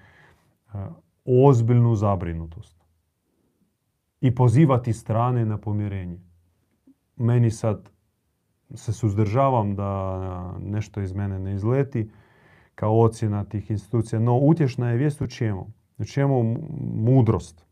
[1.25, 2.77] ozbiljnu zabrinutost
[4.21, 6.19] i pozivati strane na pomirenje.
[7.17, 7.91] Meni sad
[8.75, 12.11] se suzdržavam da nešto iz mene ne izleti
[12.75, 15.73] kao ocjena tih institucija, no utješna je vijest u čemu?
[15.99, 16.57] U čemu
[16.95, 17.67] mudrost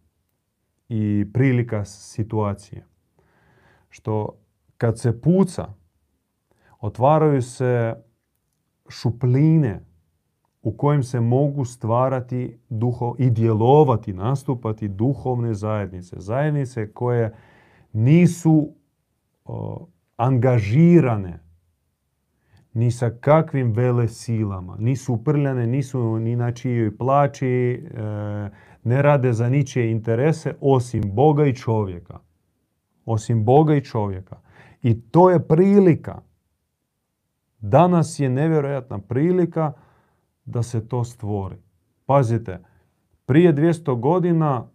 [0.89, 2.87] i prilika situacije.
[3.89, 4.39] Što
[4.79, 5.69] kad se puca,
[6.81, 7.95] otvaraju se
[8.89, 9.81] šupline
[10.63, 16.17] u kojim se mogu stvarati duho i djelovati, nastupati duhovne zajednice.
[16.19, 17.35] Zajednice koje
[17.93, 18.75] nisu
[20.17, 21.41] angažirane
[22.75, 27.81] ni sa kakvim vele silama, nisu uprljane, nisu ni na čijoj plaći, e,
[28.85, 32.19] ne rade za ničije interese osim Boga i čovjeka.
[33.05, 34.41] Osim Boga i čovjeka.
[34.83, 36.23] I to je prilika.
[37.59, 39.73] Danas je nevjerojatna prilika
[40.45, 41.57] da se to stvori.
[42.07, 42.65] Pazite,
[43.27, 44.69] prije 200 godina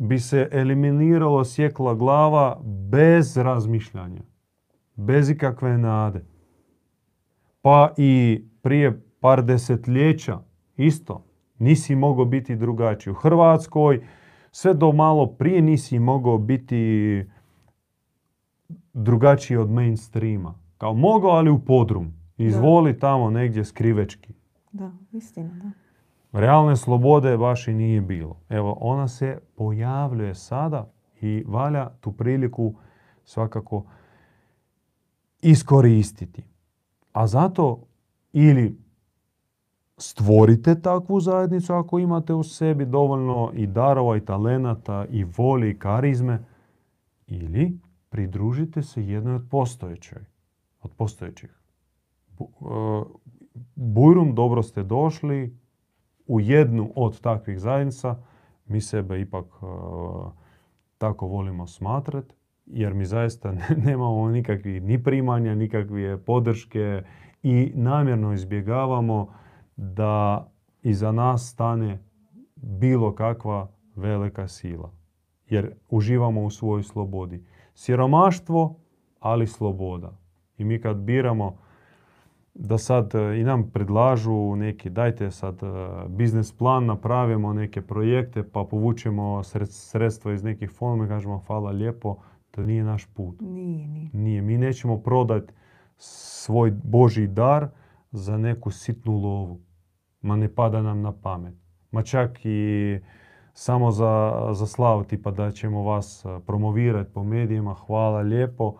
[0.00, 2.60] bi se eliminiralo sjekla glava
[2.90, 4.22] bez razmišljanja,
[4.96, 6.24] bez ikakve nade.
[7.62, 10.38] Pa i prije par desetljeća
[10.76, 11.24] isto
[11.58, 13.10] nisi mogao biti drugačiji.
[13.10, 14.06] U Hrvatskoj
[14.50, 17.24] sve do malo prije nisi mogao biti
[18.92, 20.54] drugačiji od mainstreama.
[20.78, 22.12] Kao mogao, ali u podrum.
[22.36, 24.32] Izvoli tamo negdje skrivečki.
[24.72, 25.70] Da, istina, da.
[26.32, 28.36] Realne slobode baš i nije bilo.
[28.48, 32.74] Evo, ona se pojavljuje sada i valja tu priliku
[33.24, 33.84] svakako
[35.42, 36.44] iskoristiti.
[37.12, 37.82] A zato
[38.32, 38.78] ili
[39.96, 45.78] stvorite takvu zajednicu ako imate u sebi dovoljno i darova i talenata i volje i
[45.78, 46.44] karizme
[47.26, 50.18] ili pridružite se jednoj od postojećih.
[50.82, 51.60] Od postojećih.
[52.40, 52.44] E,
[53.74, 55.59] Bujrum, dobro ste došli
[56.30, 58.16] u jednu od takvih zajednica.
[58.66, 59.66] Mi sebe ipak e,
[60.98, 62.34] tako volimo smatrati
[62.66, 63.54] jer mi zaista
[63.86, 67.02] nemamo nikakvih ni primanja, nikakve podrške
[67.42, 69.32] i namjerno izbjegavamo
[69.76, 70.46] da
[70.82, 72.04] iza nas stane
[72.56, 74.92] bilo kakva velika sila.
[75.48, 77.44] Jer uživamo u svojoj slobodi.
[77.74, 78.80] Siromaštvo,
[79.20, 80.18] ali sloboda.
[80.58, 81.58] I mi kad biramo
[82.60, 85.66] da sad e, i nam predlažu neki, dajte sad e,
[86.08, 92.16] biznis plan, napravimo neke projekte pa povučemo sredstva iz nekih fondova i kažemo hvala lijepo,
[92.50, 93.36] to nije naš put.
[93.40, 94.10] Nije, nije.
[94.12, 94.42] Nije.
[94.42, 95.52] Mi nećemo prodati
[95.96, 97.68] svoj Boži dar
[98.10, 99.60] za neku sitnu lovu.
[100.20, 101.54] Ma ne pada nam na pamet.
[101.90, 102.98] Ma čak i
[103.52, 108.74] samo za, za slavu, tipa da ćemo vas promovirati po medijima, hvala lijepo.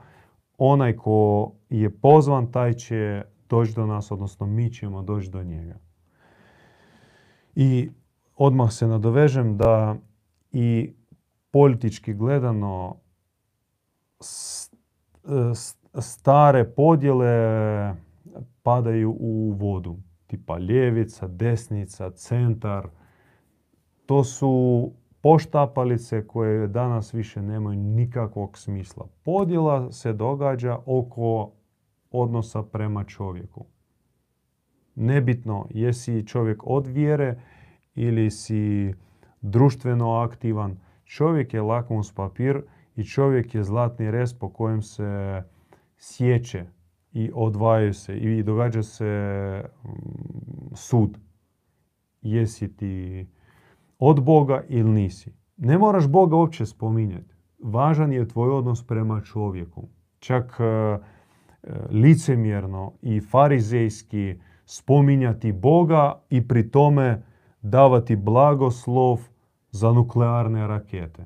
[0.58, 5.78] Onaj ko je pozvan, taj će doći do nas, odnosno mi ćemo doći do njega.
[7.54, 7.90] I
[8.36, 9.96] odmah se nadovežem da
[10.52, 10.94] i
[11.50, 12.96] politički gledano
[16.00, 17.94] stare podjele
[18.62, 19.96] padaju u vodu.
[20.26, 22.88] Tipa ljevica, desnica, centar.
[24.06, 29.06] To su poštapalice koje danas više nemaju nikakvog smisla.
[29.22, 31.52] Podjela se događa oko
[32.10, 33.66] odnosa prema čovjeku.
[34.94, 37.40] Nebitno jesi čovjek od vjere
[37.94, 38.94] ili si
[39.40, 40.78] društveno aktivan.
[41.04, 42.62] Čovjek je lakmus papir
[42.96, 45.42] i čovjek je zlatni res po kojem se
[45.98, 46.66] sjeće
[47.12, 49.88] i odvajaju se i događa se mm,
[50.74, 51.18] sud.
[52.22, 53.26] Jesi ti
[53.98, 55.32] od Boga ili nisi.
[55.56, 57.34] Ne moraš Boga uopće spominjati.
[57.58, 59.88] Važan je tvoj odnos prema čovjeku.
[60.18, 60.98] Čak e, e,
[61.90, 67.22] licemjerno i farizejski spominjati Boga i pri tome
[67.62, 69.20] davati blagoslov
[69.70, 71.24] za nuklearne rakete.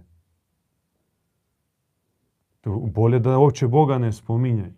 [2.66, 4.70] Bolje da uopće Boga ne spominjaj.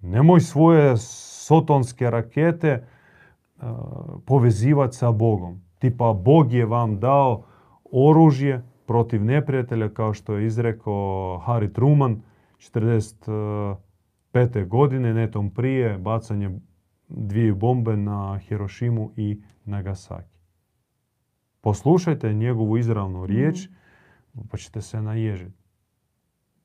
[0.00, 2.86] Nemoj svoje sotonske rakete
[4.26, 5.60] povezivati sa Bogom.
[5.78, 7.44] Tipa Bog je vam dao
[7.92, 12.22] oružje protiv neprijatelja kao što je izrekao Harry Truman
[12.58, 13.76] 40
[14.34, 16.58] pete godine, netom prije, bacanje
[17.08, 20.38] dvije bombe na Hirošimu i Nagasaki.
[21.60, 23.68] Poslušajte njegovu izravnu riječ,
[24.50, 25.64] pa ćete se naježiti.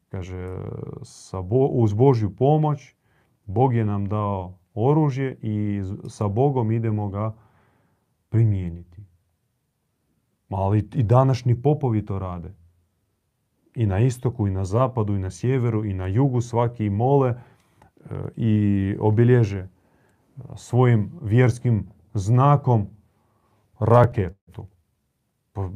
[0.09, 0.57] Kaže,
[1.03, 1.39] sa
[1.71, 2.95] uz Božju pomoć,
[3.45, 7.35] Bog je nam dao oružje i sa Bogom idemo ga
[8.29, 9.03] primijeniti.
[10.49, 12.53] Ali i današnji popovi to rade.
[13.75, 17.35] I na istoku, i na zapadu, i na sjeveru, i na jugu svaki mole
[18.35, 19.67] i obilježe
[20.55, 22.87] svojim vjerskim znakom
[23.79, 24.67] raketu.
[25.53, 25.69] Pa,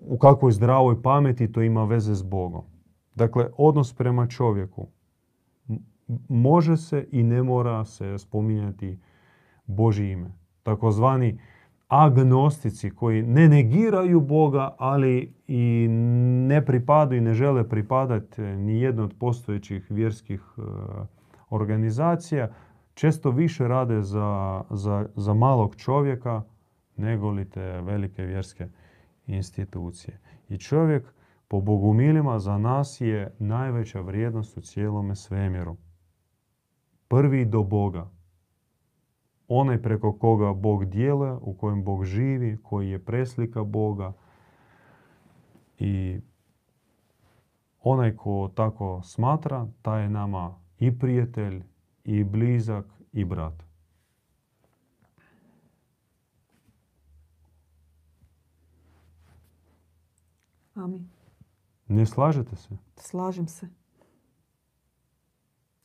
[0.00, 2.64] u kakvoj zdravoj pameti to ima veze s Bogom.
[3.14, 4.86] Dakle, odnos prema čovjeku.
[6.28, 8.98] Može se i ne mora se spominjati
[9.66, 10.32] Boži ime.
[10.62, 11.38] Takozvani
[11.88, 15.86] agnostici koji ne negiraju Boga, ali i
[16.48, 20.62] ne pripadaju i ne žele pripadati ni jednoj od postojećih vjerskih e,
[21.50, 22.48] organizacija,
[22.94, 26.42] često više rade za, za, za malog čovjeka
[26.96, 28.68] nego li te velike vjerske
[29.26, 30.20] institucije.
[30.48, 31.14] I čovjek
[31.48, 35.76] po bogumilima za nas je najveća vrijednost u cijelome svemiru.
[37.08, 38.10] Prvi do Boga.
[39.48, 44.12] Onaj preko koga Bog djeluje, u kojem Bog živi, koji je preslika Boga.
[45.78, 46.20] I
[47.82, 51.62] onaj ko tako smatra, taj je nama i prijatelj,
[52.04, 53.62] i blizak, i brat.
[60.74, 61.08] Amin.
[61.88, 62.68] Ne slažete se?
[62.96, 63.68] Slažem se.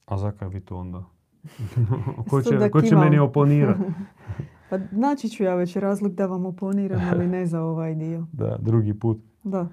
[0.06, 1.04] A zakaj vi to onda?
[2.30, 3.84] ko će, ko će meni oponirati?
[4.70, 8.28] pa naći ću ja već razlog da vam oponiram, ali ne za ovaj dio.
[8.32, 9.18] Da, drugi put.
[9.44, 9.68] Da.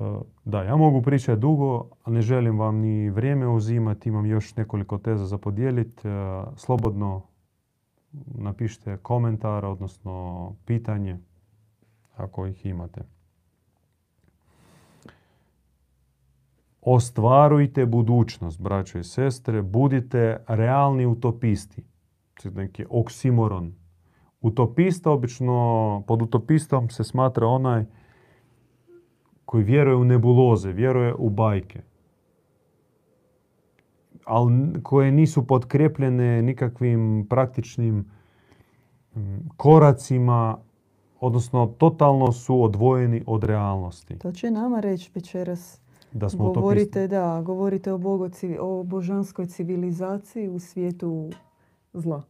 [0.00, 4.08] Uh, da, ja mogu pričati dugo, a ne želim vam ni vrijeme uzimati.
[4.08, 6.08] Imam još nekoliko teza za podijeliti.
[6.08, 6.14] Uh,
[6.56, 7.22] slobodno
[8.26, 11.18] napišite komentar, odnosno pitanje,
[12.16, 13.00] ako ih imate.
[16.80, 21.84] Ostvarujte budućnost, braćo i sestre, budite realni utopisti.
[22.44, 23.74] Neki oksimoron.
[24.40, 27.84] Utopista obično, pod utopistom se smatra onaj
[29.48, 31.80] koji vjeruje u nebuloze, vjeruje u bajke.
[34.24, 38.10] Ali koje nisu potkrepljene nikakvim praktičnim
[39.56, 40.58] koracima,
[41.20, 44.18] odnosno totalno su odvojeni od realnosti.
[44.18, 45.80] To će nama reći večeras
[46.12, 47.98] da smo govorite, da, govorite o,
[48.60, 51.30] o božanskoj civilizaciji u svijetu
[51.92, 52.22] zla.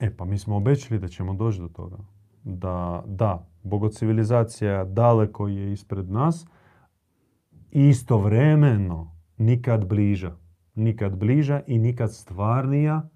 [0.00, 1.96] E pa mi smo obećali da ćemo doći do toga.
[2.44, 6.46] Da, da, bogocivilizacija daleko je ispred nas,
[7.70, 10.36] istovremeno nikad bliža.
[10.74, 13.08] Nikad bliža i nikad stvarnija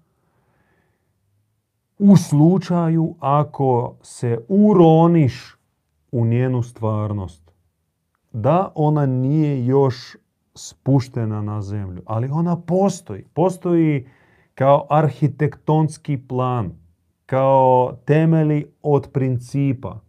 [1.99, 5.55] u slučaju ako se uroniš
[6.11, 7.51] u njenu stvarnost
[8.33, 10.15] da ona nije još
[10.55, 13.23] spuštena na zemlju, ali ona postoji.
[13.33, 14.07] Postoji
[14.53, 16.71] kao arhitektonski plan,
[17.25, 19.99] kao temeli od principa.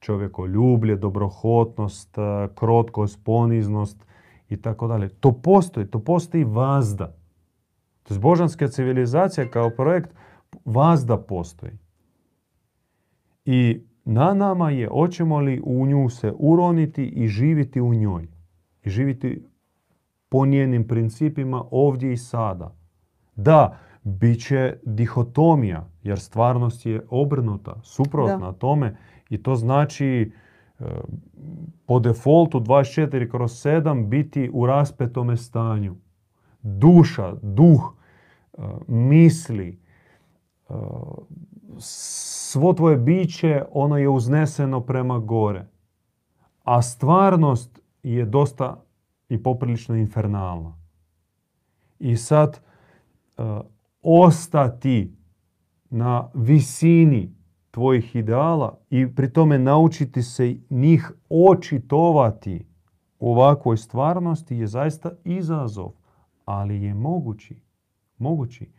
[0.00, 2.16] Čovjekoljublje, dobrohotnost,
[2.54, 4.04] krotkost, poniznost
[4.48, 5.08] i tako dalje.
[5.08, 7.16] To postoji, to postoji vazda.
[8.02, 10.10] To je božanska civilizacija kao projekt
[10.64, 11.72] vazda postoji.
[13.44, 18.28] I na nama je hoćemo li u nju se uroniti i živiti u njoj.
[18.84, 19.44] I živiti
[20.28, 22.76] po njenim principima ovdje i sada.
[23.36, 28.96] Da, bit će dihotomija, jer stvarnost je obrnuta, suprotna tome
[29.30, 30.32] i to znači
[30.80, 30.84] e,
[31.86, 35.96] po defaultu 24 kroz 7 biti u raspetome stanju.
[36.62, 37.94] Duša, duh,
[38.52, 39.80] e, misli,
[40.68, 40.72] e,
[41.78, 45.66] svo tvoje biće, ono je uzneseno prema gore.
[46.64, 48.84] A stvarnost je dosta
[49.28, 50.76] i poprilično infernalna.
[51.98, 52.60] I sad
[54.02, 55.16] ostati
[55.90, 57.37] na visini
[57.70, 62.66] tvojih ideala i pri tome naučiti se njih očitovati
[63.18, 65.92] u ovakvoj stvarnosti je zaista izazov,
[66.44, 67.62] ali je mogući.
[68.18, 68.70] Mogući.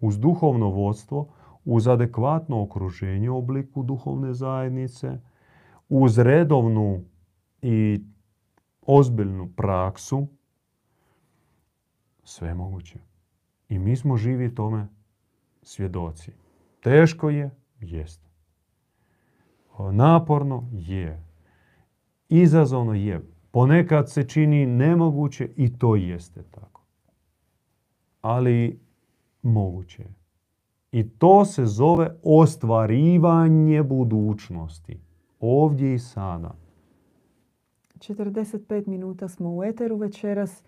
[0.00, 1.28] Uz duhovno vodstvo,
[1.64, 5.20] uz adekvatno okruženje u obliku duhovne zajednice,
[5.88, 7.04] uz redovnu
[7.62, 8.04] i
[8.86, 10.26] ozbiljnu praksu,
[12.24, 12.98] sve je moguće.
[13.68, 14.88] I mi smo živi tome
[15.62, 16.32] svjedoci.
[16.80, 17.50] Teško je?
[17.80, 18.31] Jest.
[19.78, 20.68] Naporno?
[20.72, 21.24] Je.
[22.28, 23.20] Izazovno je.
[23.50, 26.82] Ponekad se čini nemoguće i to jeste tako.
[28.20, 28.80] ali
[29.42, 30.04] moguće.
[30.92, 35.00] I to se zove ostvarivanje budućnosti.
[35.40, 36.54] Ovdje i sada.
[37.98, 40.62] 45 minuta smo u Eteru večeras.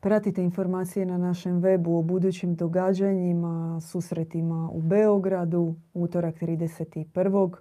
[0.00, 7.56] Pratite informacije na našem webu o budućim događanjima, susretima u Beogradu, utorak 31.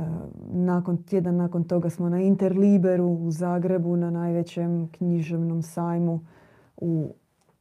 [0.00, 0.04] E,
[0.52, 6.20] nakon, tjedan nakon toga smo na Interliberu u Zagrebu, na najvećem književnom sajmu
[6.76, 7.14] u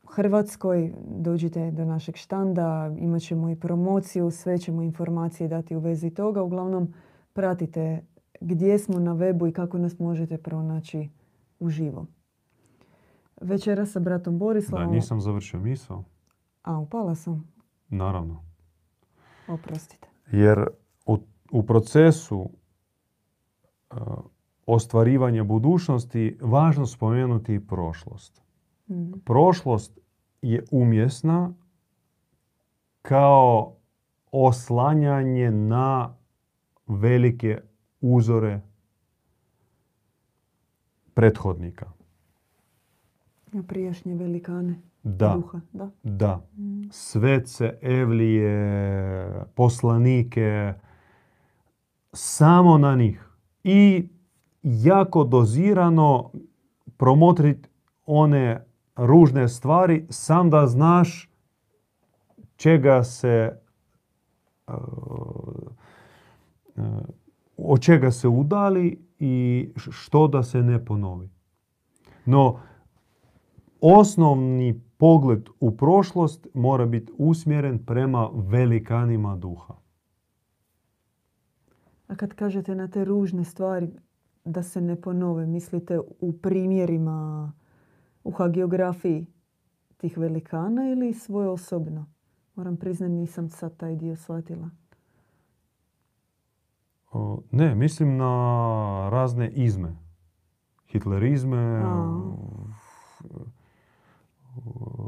[0.08, 0.94] Hrvatskoj.
[1.08, 6.44] Dođite do našeg štanda, imat ćemo i promociju, sve ćemo informacije dati u vezi toga.
[6.44, 6.94] Uglavnom,
[7.34, 8.06] pratite
[8.42, 11.10] gdje smo na webu i kako nas možete pronaći
[11.60, 12.06] uživo.
[13.42, 14.88] Večera sa bratom Borislavom.
[14.88, 16.04] Da, nisam završio misao.
[16.64, 17.52] A, upala sam.
[17.90, 18.44] Naravno.
[19.48, 20.08] Oprostite.
[20.32, 20.68] Jer
[21.52, 22.40] u, procesu
[23.92, 23.98] uh,
[24.66, 28.42] ostvarivanja budućnosti važno spomenuti i prošlost.
[28.90, 29.12] Mhm.
[29.26, 30.00] Prošlost
[30.42, 31.54] je umjesna
[33.02, 33.76] kao
[34.32, 36.16] oslanjanje na
[36.88, 37.62] velike
[38.02, 38.62] uzore
[41.14, 41.92] prethodnika.
[43.52, 45.62] Na prijašnje velikane Da, duha.
[45.74, 45.90] Da.
[46.04, 46.42] da.
[46.58, 46.82] Mm.
[46.92, 50.74] Svece, evlije, poslanike,
[52.14, 53.30] samo na njih.
[53.64, 54.10] I
[54.64, 56.32] jako dozirano
[56.98, 57.70] promotriti
[58.06, 61.30] one ružne stvari, sam da znaš
[62.56, 63.60] čega se
[64.68, 64.76] uh,
[66.76, 66.84] uh,
[67.58, 71.30] od čega se udali i što da se ne ponovi.
[72.26, 72.60] No,
[73.82, 79.74] osnovni pogled u prošlost mora biti usmjeren prema velikanima duha.
[82.10, 83.90] A kad kažete na te ružne stvari
[84.46, 87.52] da se ne ponove, mislite u primjerima
[88.24, 89.26] u hagiografiji
[89.98, 92.06] tih velikana ili svoje osobno?
[92.56, 94.70] Moram priznati nisam sad taj dio shvatila.
[97.12, 99.96] O, Ne, mislim na razne izme.
[100.88, 102.22] Hitlerizme, A.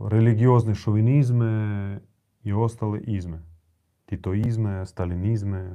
[0.10, 2.00] religiozne šovinizme
[2.44, 3.42] i ostale izme.
[4.06, 5.72] Titoizme, stalinizme.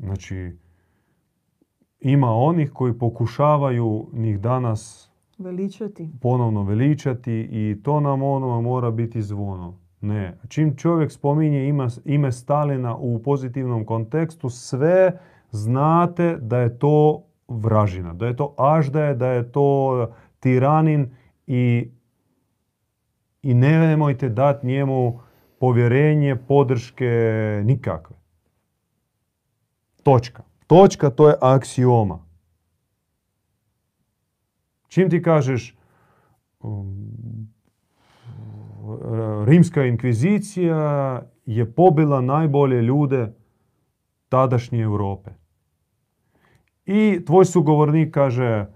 [0.00, 0.56] Znači,
[2.00, 6.08] ima onih koji pokušavaju njih danas Veličati.
[6.20, 9.78] ponovno veličati i to nam ono mora biti zvono.
[10.00, 10.38] Ne.
[10.48, 15.18] Čim čovjek spominje ima, ime Stalina u pozitivnom kontekstu, sve
[15.50, 20.08] znate da je to vražina, da je to aždaje, da je to
[20.40, 21.10] tiranin
[21.46, 21.90] i,
[23.42, 25.20] i nemojte dati njemu
[25.58, 27.06] povjerenje, podrške
[27.64, 28.19] nikakve.
[30.02, 30.42] Točka.
[30.66, 32.18] Točka to je aksioma.
[34.88, 35.76] Čim ti kažeš
[36.60, 37.10] um,
[39.44, 43.34] rimska inkvizicija je pobila najbolje ljude
[44.28, 45.30] tadašnje Europe.
[46.86, 48.66] I tvoj sugovornik kaže,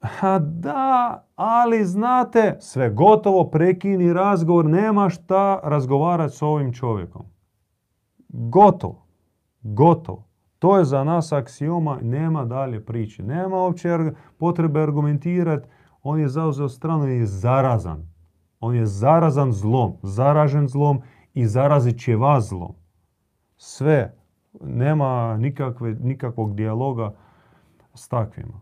[0.00, 7.22] a da, ali znate, sve gotovo, prekini razgovor, nema šta razgovarati s ovim čovjekom.
[8.28, 9.06] Gotovo.
[9.62, 10.29] Gotovo.
[10.60, 13.22] To je za nas aksioma, nema dalje priče.
[13.22, 15.68] Nema uopće potrebe argumentirati,
[16.02, 18.08] on je zauzeo stranu i je zarazan.
[18.60, 21.02] On je zarazan zlom, zaražen zlom
[21.34, 22.74] i zarazit će vas zlom.
[23.56, 24.16] Sve.
[24.60, 27.14] Nema nikakve, nikakvog dijaloga
[27.94, 28.60] s takvima.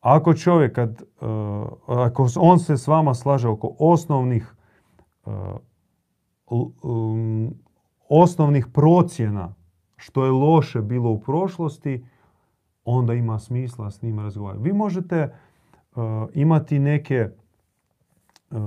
[0.00, 4.54] Ako čovjek, kad, uh, ako on se s vama slaže oko osnovnih
[6.50, 7.54] l- um,
[8.08, 9.54] osnovnih procjena
[9.98, 12.04] što je loše bilo u prošlosti,
[12.84, 14.64] onda ima smisla s njim razgovarati.
[14.64, 15.34] Vi možete
[15.94, 16.02] uh,
[16.34, 17.28] imati neke
[18.50, 18.58] uh,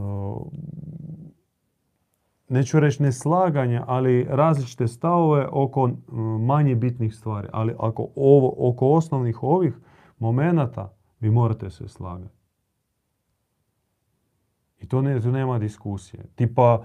[2.50, 5.92] neću reći neslaganja, ali različite stavove oko uh,
[6.42, 7.48] manje bitnih stvari.
[7.54, 9.74] Ali ako ovo, oko osnovnih ovih
[10.20, 12.36] momenata vi morate se slagati.
[14.80, 16.24] I to, ne, tu nema diskusije.
[16.36, 16.84] Tipa,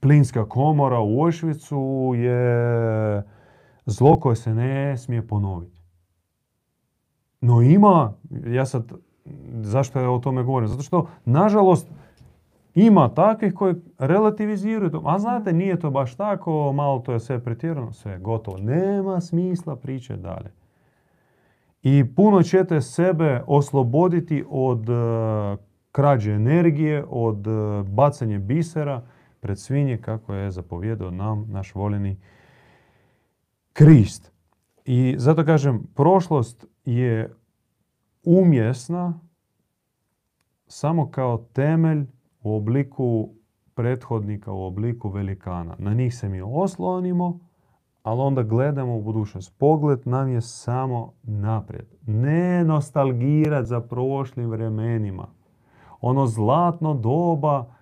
[0.00, 3.22] plinska komora u Auschwitzu je
[3.86, 5.82] zlo koje se ne smije ponoviti.
[7.40, 8.12] No ima,
[8.46, 8.92] ja sad,
[9.60, 10.68] zašto ja o tome govorim?
[10.68, 11.88] Zato što, nažalost,
[12.74, 15.02] ima takvih koji relativiziraju.
[15.04, 18.58] A znate, nije to baš tako, malo to je sve pretjerano, sve gotovo.
[18.58, 20.52] Nema smisla priče dalje.
[21.82, 25.56] I puno ćete sebe osloboditi od eh,
[25.92, 29.02] krađe energije, od eh, bacanja bisera
[29.46, 32.16] pred svinje, kako je zapovjedao nam naš voljeni
[33.72, 34.32] Krist.
[34.84, 37.34] I zato kažem, prošlost je
[38.24, 39.20] umjesna
[40.66, 42.06] samo kao temelj
[42.42, 43.34] u obliku
[43.74, 45.76] prethodnika, u obliku velikana.
[45.78, 47.38] Na njih se mi oslonimo,
[48.02, 49.58] ali onda gledamo u budućnost.
[49.58, 51.86] Pogled nam je samo naprijed.
[52.06, 55.26] Ne nostalgirati za prošlim vremenima.
[56.00, 57.75] Ono zlatno doba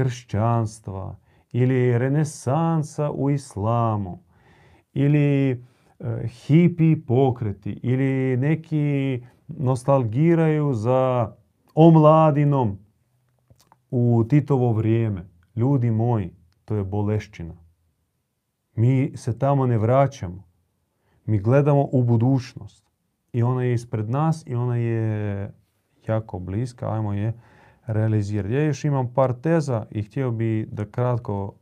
[0.00, 1.16] kršćanstva
[1.52, 4.18] ili renesansa u islamu
[4.92, 5.58] ili e,
[6.28, 11.32] hipi pokreti ili neki nostalgiraju za
[11.74, 12.78] omladinom
[13.90, 15.28] u Titovo vrijeme.
[15.56, 16.30] Ljudi moji,
[16.64, 17.54] to je bolešćina.
[18.74, 20.44] Mi se tamo ne vraćamo.
[21.26, 22.90] Mi gledamo u budućnost.
[23.32, 25.52] I ona je ispred nas i ona je
[26.08, 26.92] jako bliska.
[26.92, 27.32] Ajmo je
[27.92, 28.54] realizirati.
[28.54, 31.52] Ja još imam par teza i htio bi da kratko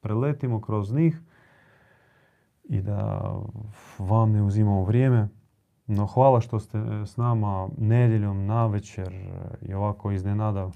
[0.00, 1.20] preletimo kroz njih
[2.64, 3.32] i da
[3.98, 5.28] vam ne uzimamo vrijeme.
[5.86, 9.14] No hvala što ste s nama nedjeljom na večer
[9.62, 10.70] i ovako iznenada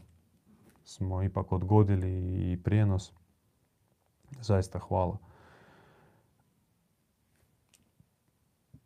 [0.84, 3.12] smo ipak odgodili i prijenos.
[4.40, 5.18] Zaista hvala.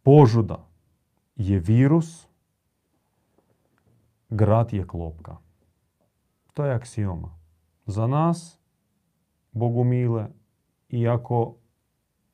[0.03, 0.67] Požuda
[1.37, 2.27] je virus,
[4.29, 5.46] grad je klopka.
[6.57, 7.29] To je aksioma.
[7.87, 8.61] Za nas,
[9.53, 10.29] Bogumile,
[10.89, 11.55] iako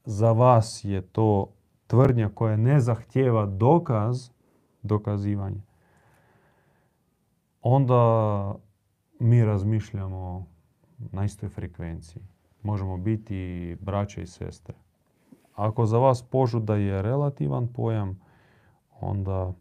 [0.04, 1.52] za vas je to
[1.86, 4.30] tvrdnja koja ne zahtjeva dokaz,
[4.82, 5.62] dokazivanje,
[7.62, 8.54] onda
[9.18, 10.46] mi razmišljamo
[10.98, 12.22] na istoj frekvenciji.
[12.62, 14.74] Možemo biti braće i sestre.
[15.54, 18.20] Ako za vas požuda je relativan pojam,
[19.00, 19.52] onda,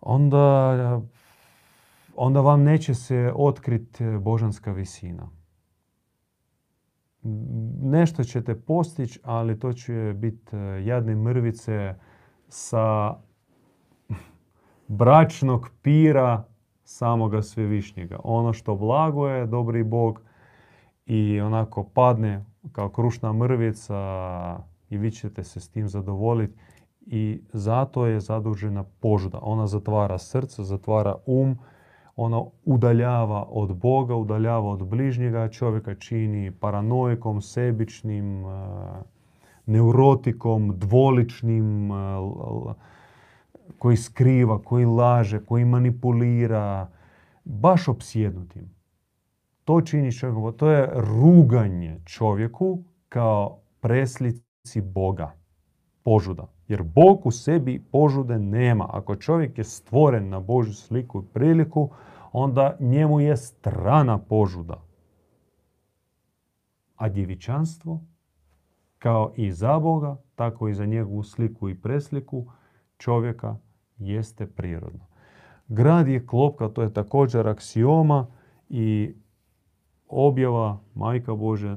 [0.00, 1.00] onda,
[2.16, 5.28] onda vam neće se otkriti božanska visina.
[7.82, 11.94] Nešto ćete postići, ali to će biti jadne mrvice
[12.48, 13.14] sa
[14.88, 16.44] bračnog pira
[16.84, 18.20] samoga svevišnjega.
[18.24, 20.20] Ono što blago je, dobri Bog,
[21.06, 23.94] i onako padne kao krušna mrvica
[24.90, 26.58] i vi ćete se s tim zadovoljiti.
[27.00, 29.38] I zato je zadužena požuda.
[29.42, 31.58] Ona zatvara srce, zatvara um,
[32.16, 38.44] ona udaljava od Boga, udaljava od bližnjega, čovjeka čini paranoikom, sebičnim,
[39.66, 41.90] neurotikom, dvoličnim,
[43.78, 46.88] koji skriva, koji laže, koji manipulira,
[47.44, 48.70] baš opsjednutim.
[49.64, 55.32] To čini čovjeku, to je ruganje čovjeku kao preslici Boga,
[56.02, 56.55] požuda.
[56.68, 58.88] Jer Bog u sebi požude nema.
[58.92, 61.90] Ako čovjek je stvoren na Božju sliku i priliku,
[62.32, 64.82] onda njemu je strana požuda.
[66.96, 68.00] A djevičanstvo,
[68.98, 72.46] kao i za Boga, tako i za njegovu sliku i presliku
[72.98, 73.56] čovjeka,
[73.98, 75.06] jeste prirodno.
[75.68, 78.26] Grad je klopka, to je također aksioma
[78.68, 79.14] i
[80.08, 81.76] objava Majka Bože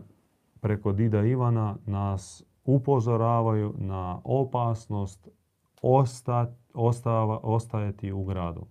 [0.60, 2.44] preko Dida Ivana nas
[2.76, 5.30] upozoravaju na opasnost
[6.74, 8.66] ostava, ostajati u gradu.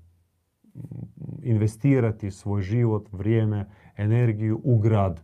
[1.42, 5.22] Investirati svoj život, vrijeme, energiju u grad.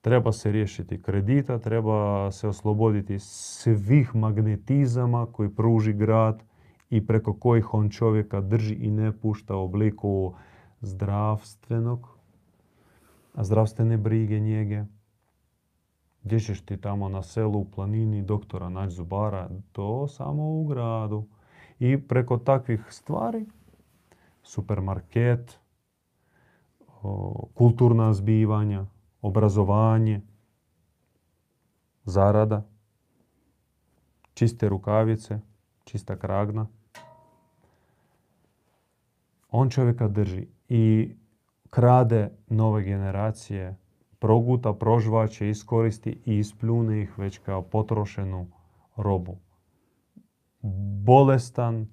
[0.00, 6.42] Treba se riješiti kredita, treba se osloboditi svih magnetizama koji pruži grad
[6.90, 10.34] i preko kojih on čovjeka drži i ne pušta u obliku
[10.80, 12.18] zdravstvenog,
[13.34, 14.84] zdravstvene brige, njege.
[16.22, 19.50] Gdje ćeš ti tamo na selu, u planini, doktora naći zubara?
[19.72, 21.24] To samo u gradu.
[21.78, 23.46] I preko takvih stvari,
[24.42, 25.58] supermarket,
[27.54, 28.86] kulturna zbivanja,
[29.22, 30.20] obrazovanje,
[32.04, 32.62] zarada,
[34.34, 35.40] čiste rukavice,
[35.84, 36.66] čista kragna.
[39.50, 41.14] On čovjeka drži i
[41.70, 43.76] krade nove generacije,
[44.18, 48.46] proguta, prožvaće, iskoristi i ispljune ih već kao potrošenu
[48.96, 49.36] robu.
[51.04, 51.86] Bolestan,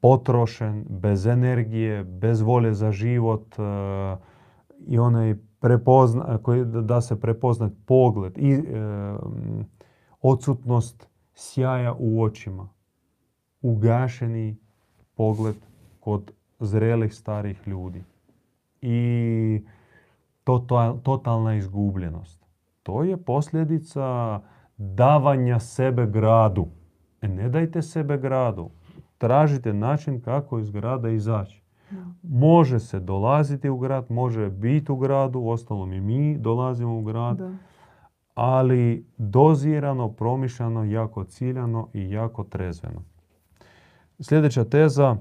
[0.00, 3.62] potrošen, bez energije, bez volje za život e,
[4.86, 8.62] i onaj prepozna, koji da se prepoznat pogled i e,
[10.20, 12.68] odsutnost sjaja u očima.
[13.62, 14.56] Ugašeni
[15.14, 15.56] pogled
[16.00, 18.04] kod zrelih starih ljudi
[18.82, 19.64] i
[21.02, 22.46] totalna izgubljenost.
[22.82, 24.40] To je posljedica
[24.76, 26.66] davanja sebe gradu.
[27.22, 28.70] E, ne dajte sebe gradu.
[29.18, 31.62] Tražite način kako iz grada izaći.
[32.22, 37.40] Može se dolaziti u grad, može biti u gradu, ostalom i mi dolazimo u grad,
[38.34, 43.02] ali dozirano, promišljano, jako ciljano i jako trezveno.
[44.20, 45.16] Sljedeća teza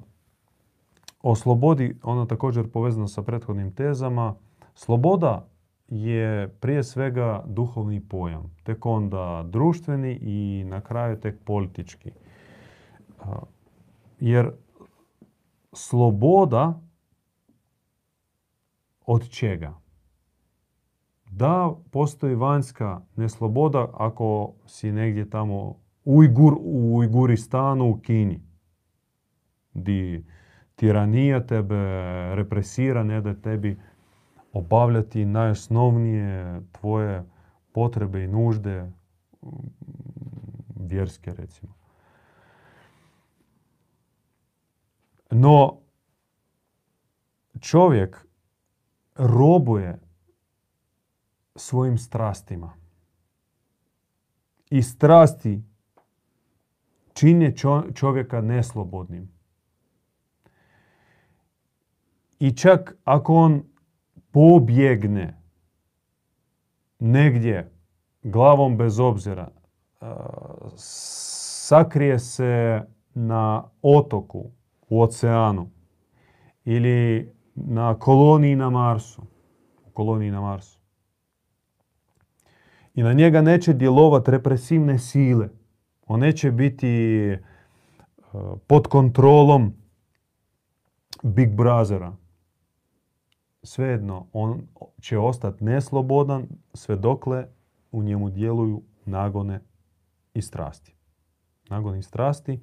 [1.22, 4.36] o slobodi, ona također povezana sa prethodnim tezama.
[4.80, 5.48] Sloboda
[5.88, 12.12] je prije svega duhovni pojam, tek onda društveni i na kraju tek politički.
[14.20, 14.52] Jer
[15.74, 16.82] sloboda
[19.06, 19.74] od čega?
[21.32, 25.76] Da, postoji vanjska nesloboda ako si negdje tamo
[26.06, 28.42] Ujgur, u Ujguristanu u Kini,
[29.74, 30.26] di
[30.76, 31.76] tiranija tebe
[32.36, 33.78] represira, ne da tebi
[34.54, 37.26] obavljati najosnovnije tvoje
[37.72, 38.91] potrebe i nužde
[40.76, 41.74] vjerske recimo.
[45.32, 45.78] No,
[47.60, 48.28] čovjek
[49.16, 50.00] robuje
[51.56, 52.74] svojim strastima.
[54.70, 55.64] I strasti
[57.14, 57.54] čine
[57.93, 59.32] čovjeka neslobodnim.
[62.39, 63.64] I čak ako on
[64.32, 65.42] pobjegne
[67.00, 67.72] negdje
[68.24, 69.52] glavom bez obzira,
[70.76, 72.82] sakrije se
[73.14, 74.52] na otoku
[74.90, 75.70] u oceanu
[76.66, 79.22] ili na koloniji na Marsu,
[79.86, 80.80] u koloniji na Marsu.
[82.96, 85.50] I na njega neće djelovati represivne sile.
[86.08, 87.40] On neće biti e,
[88.68, 89.74] pod kontrolom
[91.24, 92.14] Big Brothera.
[93.64, 94.62] Svejedno, on
[95.01, 97.47] će ostati neslobodan sve dokle
[97.91, 99.62] u njemu djeluju nagone
[100.34, 100.95] i strasti.
[101.70, 102.60] Nagone i strasti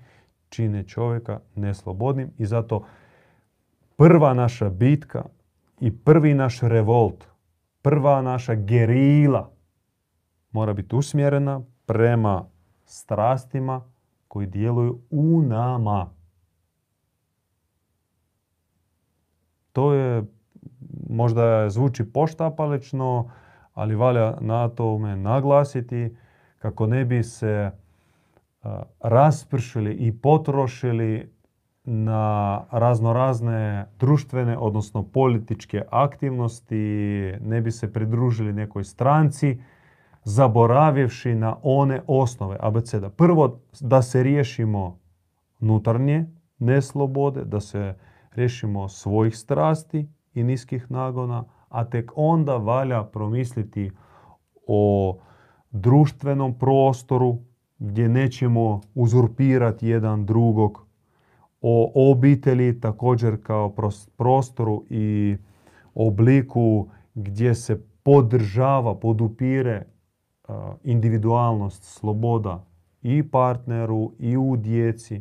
[0.49, 2.85] čine čovjeka neslobodnim i zato
[3.97, 5.25] prva naša bitka
[5.81, 7.25] i prvi naš revolt,
[7.83, 9.53] prva naša gerila
[10.51, 12.45] mora biti usmjerena prema
[12.85, 13.81] strastima
[14.29, 16.11] koji djeluju u nama.
[19.73, 20.25] To je,
[21.09, 23.31] možda zvuči poštapalično,
[23.75, 26.17] ali valja na tome naglasiti
[26.59, 27.71] kako ne bi se
[29.01, 31.33] raspršili i potrošili
[31.85, 36.77] na raznorazne društvene, odnosno političke aktivnosti,
[37.41, 39.63] ne bi se pridružili nekoj stranci,
[40.25, 43.11] zaboravivši na one osnove abeceda.
[43.11, 44.99] Prvo, da se riješimo
[45.61, 46.27] nutarnje
[46.59, 47.95] neslobode, da se
[48.35, 53.91] riješimo svojih strasti i niskih nagona, a tek onda valja promisliti
[54.67, 55.17] o
[55.71, 57.39] društvenom prostoru
[57.79, 60.87] gdje nećemo uzurpirati jedan drugog,
[61.61, 63.75] o obitelji također kao
[64.17, 65.37] prostoru i
[65.95, 69.87] obliku gdje se podržava, podupire
[70.85, 72.65] individualnost, sloboda
[73.03, 75.21] i partneru i u djeci,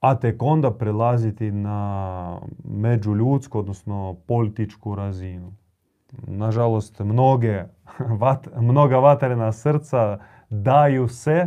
[0.00, 5.52] a tek onda prelaziti na međuljudsku, odnosno političku razinu.
[6.26, 7.64] Nažalost, mnoge,
[8.70, 10.18] mnoga vatrena srca
[10.50, 11.46] daju se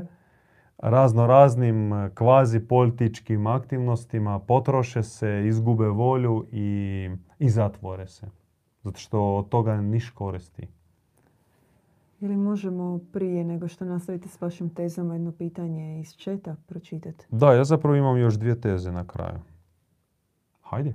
[0.77, 8.27] razno raznim kvazi političkim aktivnostima, potroše se, izgube volju i, i zatvore se.
[8.83, 10.67] Zato što od toga niš koristi.
[12.21, 17.25] Ili možemo prije nego što nastavite s vašim tezama jedno pitanje iz četa pročitati?
[17.29, 19.39] Da, ja zapravo imam još dvije teze na kraju.
[20.61, 20.93] Hajde.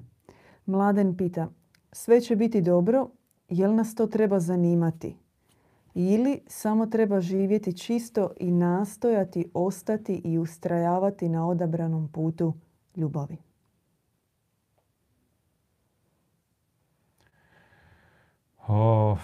[0.66, 1.48] Mladen pita,
[1.92, 3.08] sve će biti dobro,
[3.48, 5.16] jel nas to treba zanimati?
[5.94, 12.54] Ili samo treba živjeti čisto i nastojati ostati i ustrajavati na odabranom putu
[12.96, 13.36] ljubavi?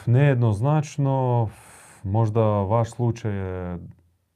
[0.07, 1.48] nejednoznačno,
[2.03, 3.78] možda vaš slučaj je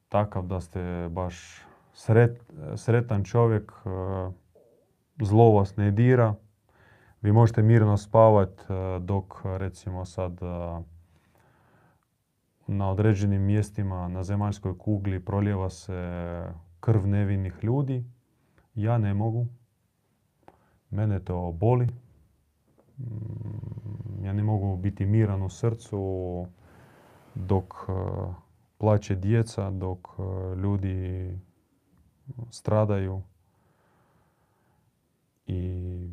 [0.08, 1.62] takav da ste baš
[2.76, 3.88] sretan čovjek, e,
[5.24, 6.34] zlo vas ne dira.
[7.22, 10.46] Vi možete mirno spavati e, dok recimo sad e,
[12.66, 16.42] na određenim mjestima na zemaljskoj kugli proljeva se
[16.80, 18.04] krv nevinih ljudi.
[18.74, 19.46] Ja ne mogu.
[20.90, 21.86] Mene to boli.
[22.98, 26.46] Mm, ja ne mogu biti miran u srcu
[27.36, 27.92] dok e,
[28.78, 31.30] plaće djeca, dok e, ljudi
[32.50, 33.22] stradaju
[35.46, 36.08] i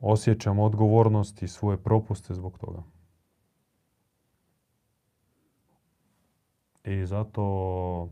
[0.00, 2.82] osjećam odgovornost i svoje propuste zbog toga.
[6.84, 8.08] I zato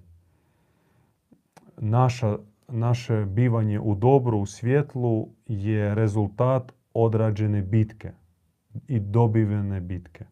[1.76, 8.12] naša, naše bivanje u dobru, u svjetlu je rezultat odrađene bitke
[8.88, 10.24] i dobivene bitke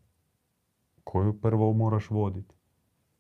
[1.14, 2.54] koju prvo moraš voditi.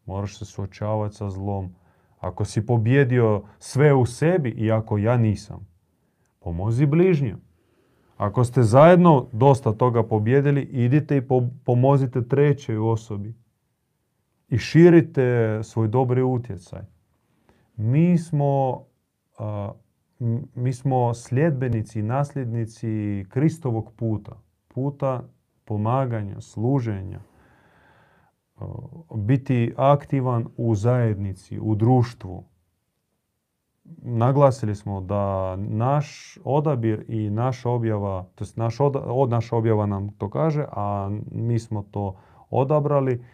[0.06, 1.74] Moraš se suočavati sa zlom,
[2.18, 5.66] Ako si pobjedio sve u sebi i ako ja nisam,
[6.40, 7.40] pomozi bližnjem.
[8.16, 11.22] Ako ste zajedno dosta toga pobjedili, idite i
[11.64, 13.34] pomozite trećoj osobi.
[14.48, 16.82] I širite svoj dobri utjecaj.
[17.76, 18.84] Mi smo,
[20.54, 24.40] mi smo sljedbenici i nasljednici Kristovog puta.
[24.68, 25.22] Puta
[25.64, 27.20] pomaganja, služenja.
[29.14, 32.44] Biti aktivan u zajednici, u društvu
[34.02, 40.30] naglasili smo da naš odabir i naša objava, to naš od, naša objava nam to
[40.30, 42.16] kaže, a mi smo to
[42.50, 43.24] odabrali,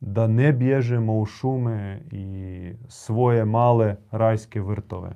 [0.00, 5.10] da ne bježemo u šume i svoje male rajske vrtove.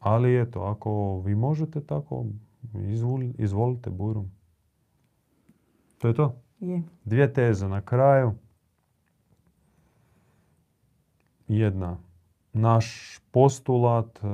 [0.00, 2.24] Ali eto, ako vi možete tako,
[3.38, 4.30] izvolite burom.
[5.98, 6.42] To je to.
[6.60, 6.82] Je.
[7.04, 8.34] Dvije teze na kraju
[11.48, 11.98] jedna
[12.52, 14.28] naš postulat eh,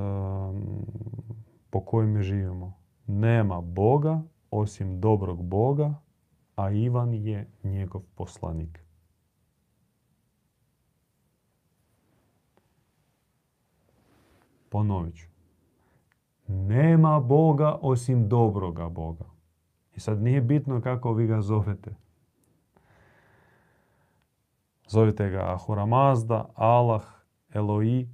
[1.70, 2.72] po kojem živimo.
[3.06, 4.22] Nema Boga
[4.52, 5.94] osim dobrog Boga,
[6.56, 8.78] a Ivan je njegov poslanik.
[14.68, 15.31] Ponovit ću.
[16.52, 19.24] Nema Boga osim dobroga Boga.
[19.96, 21.94] I sad nije bitno kako vi ga zovete.
[24.86, 27.02] Zovite ga Ahura Mazda, Allah,
[27.54, 28.08] Eloi.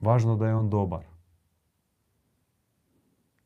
[0.00, 1.04] Važno da je on dobar.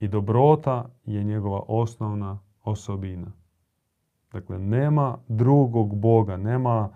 [0.01, 3.33] I dobrota je njegova osnovna osobina.
[4.33, 6.91] Dakle, nema drugog Boga, nema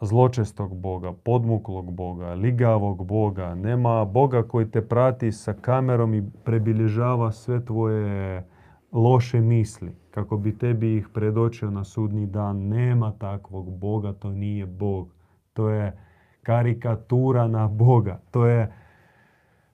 [0.00, 7.32] zločestog Boga, podmuklog Boga, ligavog Boga, nema Boga koji te prati sa kamerom i prebilježava
[7.32, 8.44] sve tvoje
[8.92, 12.56] loše misli kako bi tebi ih predočio na sudni dan.
[12.56, 15.08] Nema takvog Boga, to nije Bog.
[15.52, 15.98] To je
[16.42, 18.20] karikatura na Boga.
[18.30, 18.72] To je,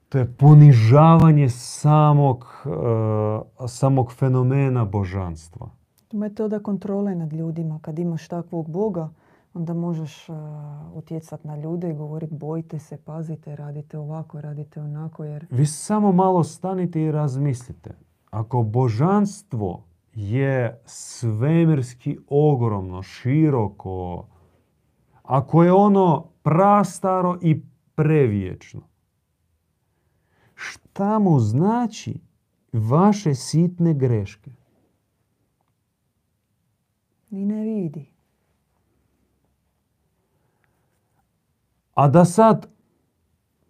[0.09, 5.69] to je ponižavanje samog, uh, samog fenomena božanstva.
[6.13, 7.79] Metoda kontrole nad ljudima.
[7.81, 9.09] Kad imaš takvog Boga,
[9.53, 10.35] onda možeš uh,
[10.93, 15.23] utjecati na ljude i govoriti bojite se, pazite, radite ovako, radite onako.
[15.23, 15.47] Jer...
[15.49, 17.95] Vi samo malo stanite i razmislite.
[18.29, 19.83] Ako božanstvo
[20.13, 24.27] je svemirski ogromno, široko,
[25.23, 27.61] ako je ono prastaro i
[27.95, 28.81] previječno,
[30.55, 32.19] šta mu znači
[32.73, 34.51] vaše sitne greške?
[37.29, 38.10] Ni ne vidi.
[41.93, 42.67] A da sad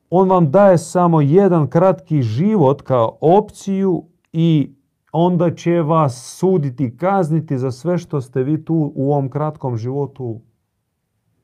[0.10, 4.04] on vam daje samo jedan kratki život kao opciju
[4.34, 4.76] i
[5.12, 10.42] onda će vas suditi, kazniti za sve što ste vi tu u ovom kratkom životu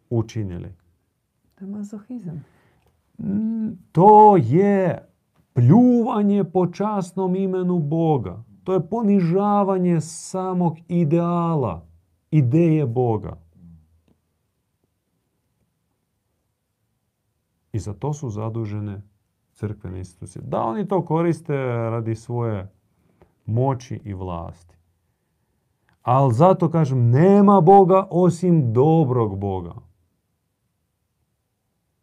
[0.10, 0.74] učinili.
[1.56, 2.46] To je mazohizam.
[3.18, 5.08] Mm, to je
[5.54, 8.44] pljuvanje po časnom imenu Boga.
[8.64, 11.86] To je ponižavanje samog ideala,
[12.32, 13.38] ideje Boga.
[17.78, 19.02] I za to su zadužene
[19.52, 20.42] crkvene institucije.
[20.46, 22.72] Da oni to koriste radi svoje
[23.46, 24.78] moći i vlasti.
[26.02, 29.76] Ali zato kažem, nema Boga osim dobrog Boga.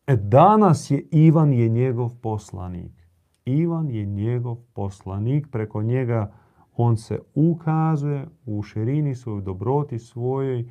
[0.07, 2.93] E danas je Ivan je njegov poslanik.
[3.45, 6.33] Ivan je njegov poslanik, preko njega
[6.77, 10.70] on se ukazuje u širini svojoj dobroti svojoj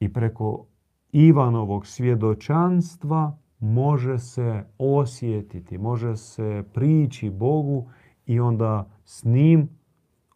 [0.00, 0.66] i preko
[1.12, 7.88] Ivanovog svjedočanstva može se osjetiti, može se prići Bogu
[8.26, 9.68] i onda s njim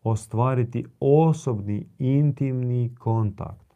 [0.03, 3.75] ostvariti osobni, intimni kontakt.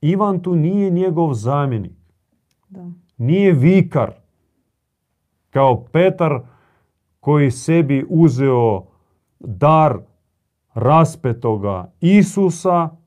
[0.00, 1.92] Ivan tu nije njegov zamjenik.
[2.68, 2.90] Da.
[3.16, 4.12] Nije vikar.
[5.50, 6.40] Kao Petar
[7.20, 8.86] koji sebi uzeo
[9.40, 9.98] dar
[10.74, 13.01] raspetoga Isusa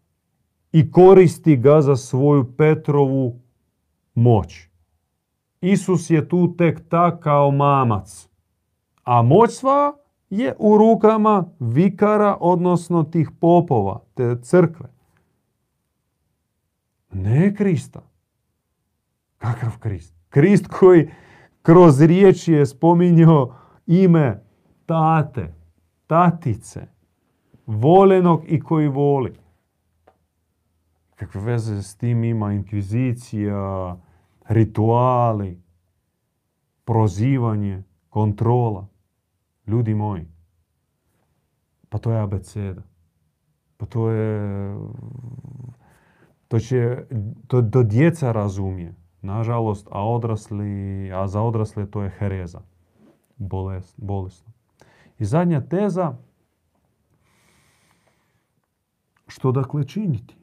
[0.75, 3.39] i koristi ga za svoju Petrovu
[4.15, 4.67] moć.
[5.61, 8.29] Isus je tu tek tak kao mamac.
[9.03, 9.93] A moć sva
[10.29, 14.89] je u rukama vikara, odnosno tih popova, te crkve.
[17.13, 18.01] Ne Krista.
[19.37, 20.15] Kakav Krist?
[20.29, 21.09] Krist koji
[21.61, 23.55] kroz riječi je spominjao
[23.87, 24.43] ime
[24.85, 25.53] tate,
[26.07, 26.87] tatice,
[27.65, 29.44] volenog i koji voli.
[31.15, 33.97] Kakve veze s tim ima inkvizicija,
[34.47, 35.61] rituali,
[36.85, 38.87] prozivanje, kontrola.
[39.67, 40.27] Ljudi moji,
[41.89, 42.81] Pa to je abeceda.
[43.77, 44.75] Pa to je...
[46.47, 47.05] To će...
[47.47, 48.95] To, to djeca razumije.
[49.21, 52.61] Nažalost, a odrasli, a za odrasle to je hereza.
[53.37, 54.51] Bolest, bolesno.
[55.19, 56.17] I zadnja teza,
[59.27, 60.35] što dakle činiti?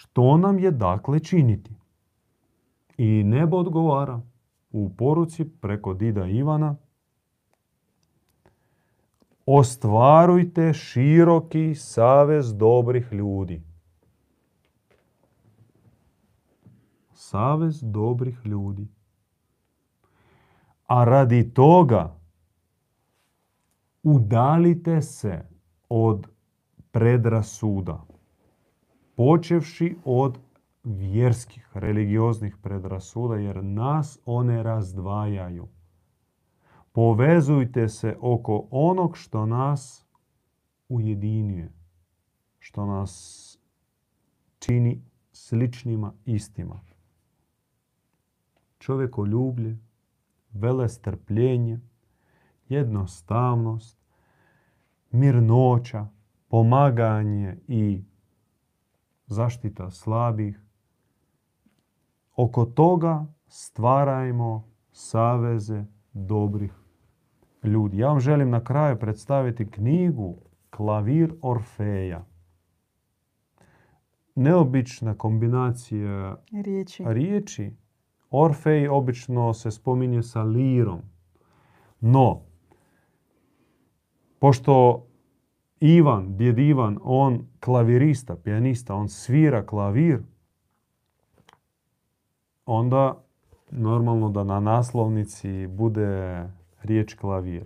[0.00, 1.74] Što nam je dakle činiti?
[2.96, 4.20] I nebo odgovara
[4.70, 6.76] u poruci preko Dida Ivana
[9.46, 13.62] ostvarujte široki savez dobrih ljudi.
[17.14, 18.88] Savez dobrih ljudi.
[20.86, 22.16] A radi toga
[24.02, 25.48] udalite se
[25.88, 26.26] od
[26.90, 28.02] predrasuda,
[29.20, 30.38] počevši od
[30.84, 35.68] vjerskih, religioznih predrasuda, jer nas one razdvajaju.
[36.92, 40.06] Povezujte se oko onog što nas
[40.88, 41.72] ujedinjuje,
[42.58, 43.58] što nas
[44.58, 45.02] čini
[45.32, 46.80] sličnima istima.
[48.78, 49.78] Čovjekoljublje,
[50.50, 51.80] velestrpljenje,
[52.68, 53.98] jednostavnost,
[55.10, 56.06] mirnoća,
[56.48, 58.09] pomaganje i
[59.30, 60.60] zaštita slabih.
[62.36, 66.72] Oko toga stvarajmo saveze dobrih
[67.62, 67.98] ljudi.
[67.98, 70.36] Ja vam želim na kraju predstaviti knjigu
[70.70, 72.24] Klavir Orfeja.
[74.34, 77.04] Neobična kombinacija Riječi.
[77.06, 77.72] riječi.
[78.30, 81.00] Orfej obično se spominje sa lirom.
[82.00, 82.40] No,
[84.38, 85.06] pošto
[85.80, 90.22] Ivan, djed Ivan, on klavirista, pijanista, on svira klavir,
[92.66, 93.24] onda
[93.70, 96.42] normalno da na naslovnici bude
[96.82, 97.64] riječ klavir.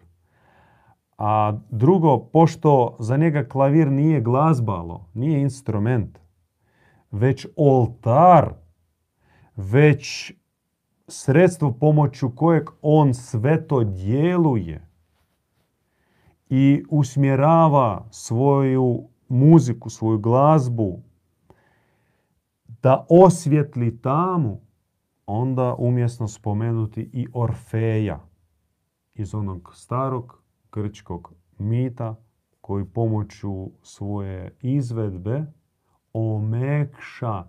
[1.19, 6.19] A drugo, pošto za njega klavir nije glazbalo, nije instrument,
[7.11, 8.55] već oltar,
[9.57, 10.33] već
[11.09, 14.93] sredstvo pomoću kojeg on sve to djeluje
[16.49, 21.01] i usmjerava svoju muziku, svoju glazbu
[22.82, 24.61] da osvjetli tamu,
[25.26, 28.20] onda umjesno spomenuti i Orfeja
[29.14, 30.42] iz onog starog
[30.72, 32.16] grčkog mita
[32.61, 35.45] koji pomoću svoje izvedbe
[36.12, 37.45] omekša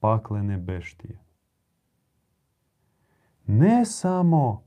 [0.00, 1.18] paklene beštije.
[3.46, 4.65] Ne samo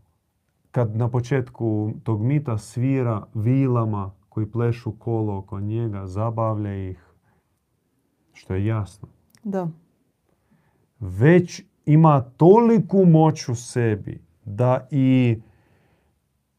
[0.71, 7.13] kad na početku tog mita svira vilama koji plešu kolo oko njega, zabavlja ih,
[8.33, 9.07] što je jasno.
[9.43, 9.67] Da.
[10.99, 15.41] Već ima toliku moć u sebi da i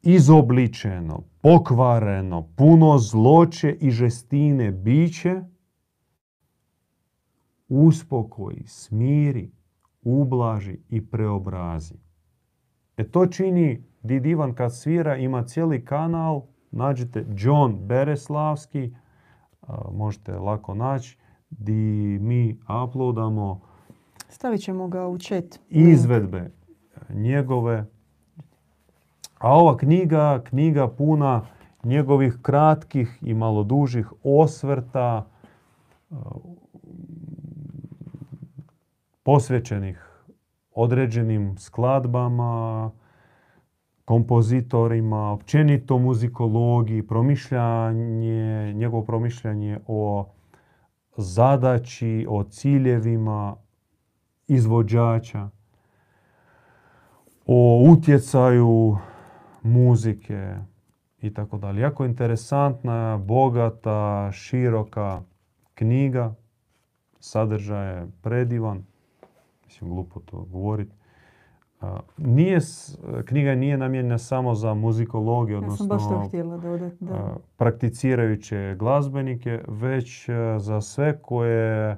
[0.03, 5.43] izobličeno, pokvareno, puno zloće i žestine biće
[7.69, 9.51] uspokoji, smiri,
[10.03, 11.95] ublaži i preobrazi.
[12.97, 18.95] E to čini Did Ivan kad svira, ima cijeli kanal, nađite John Bereslavski,
[19.93, 21.19] možete lako naći,
[21.51, 23.61] di mi uploadamo
[24.29, 25.45] Stavit ćemo ga u chat.
[25.69, 26.51] izvedbe
[27.09, 27.85] njegove.
[29.39, 31.43] A ova knjiga, knjiga puna
[31.85, 35.27] njegovih kratkih i malo dužih osvrta,
[39.23, 40.25] posvećenih
[40.75, 42.91] određenim skladbama,
[44.11, 50.27] kompozitorima, općenito muzikologiji, promišljanje, njegovo promišljanje o
[51.17, 53.57] zadaći, o ciljevima
[54.49, 55.51] izvođača,
[57.47, 58.97] o utjecaju
[59.63, 60.55] muzike
[61.21, 61.81] i tako dalje.
[61.81, 65.23] Jako interesantna, bogata, široka
[65.75, 66.35] knjiga,
[67.21, 68.85] sadržaj je predivan,
[69.65, 71.00] mislim glupo to govoriti.
[72.17, 72.59] Nije,
[73.25, 77.37] knjiga nije namijenjena samo za muzikologiju, odnosno ja sam baš to htjela dodati, da.
[77.57, 80.29] prakticirajuće glazbenike, već
[80.59, 81.97] za sve koje,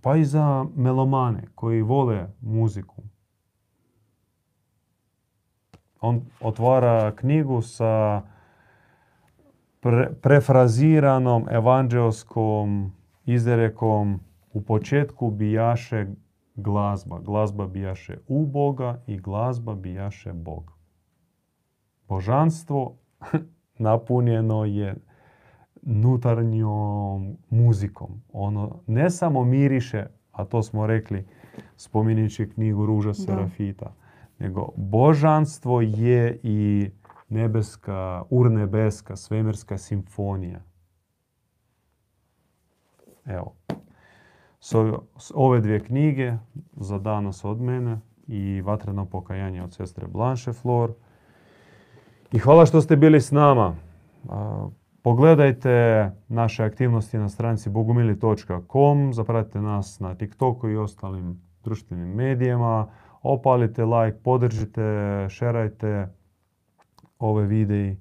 [0.00, 3.02] pa i za melomane koji vole muziku.
[6.00, 8.22] On otvara knjigu sa
[9.80, 12.92] pre, prefraziranom evanđelskom
[13.24, 14.20] izrekom
[14.52, 16.06] u početku bijaše
[16.54, 17.18] glazba.
[17.18, 20.72] Glazba bijaše u Boga i glazba bijaše Bog.
[22.08, 22.96] Božanstvo
[23.78, 24.96] napunjeno je
[25.82, 28.22] nutarnjom muzikom.
[28.32, 31.26] Ono ne samo miriše, a to smo rekli
[31.76, 33.94] spominjući knjigu Ruža Serafita,
[34.38, 36.90] nego božanstvo je i
[37.28, 40.60] nebeska, urnebeska, svemirska simfonija.
[43.24, 43.54] Evo.
[45.18, 46.32] S ove dvije knjige
[46.76, 50.92] za danas od mene i Vatreno pokajanje od sestre Blanche Flor.
[52.32, 53.74] I hvala što ste bili s nama.
[55.02, 62.88] Pogledajte naše aktivnosti na stranici bogumili.com, zapratite nas na TikToku i ostalim društvenim medijima,
[63.22, 64.82] opalite like, podržite,
[65.28, 66.08] šerajte
[67.18, 67.96] ove videi,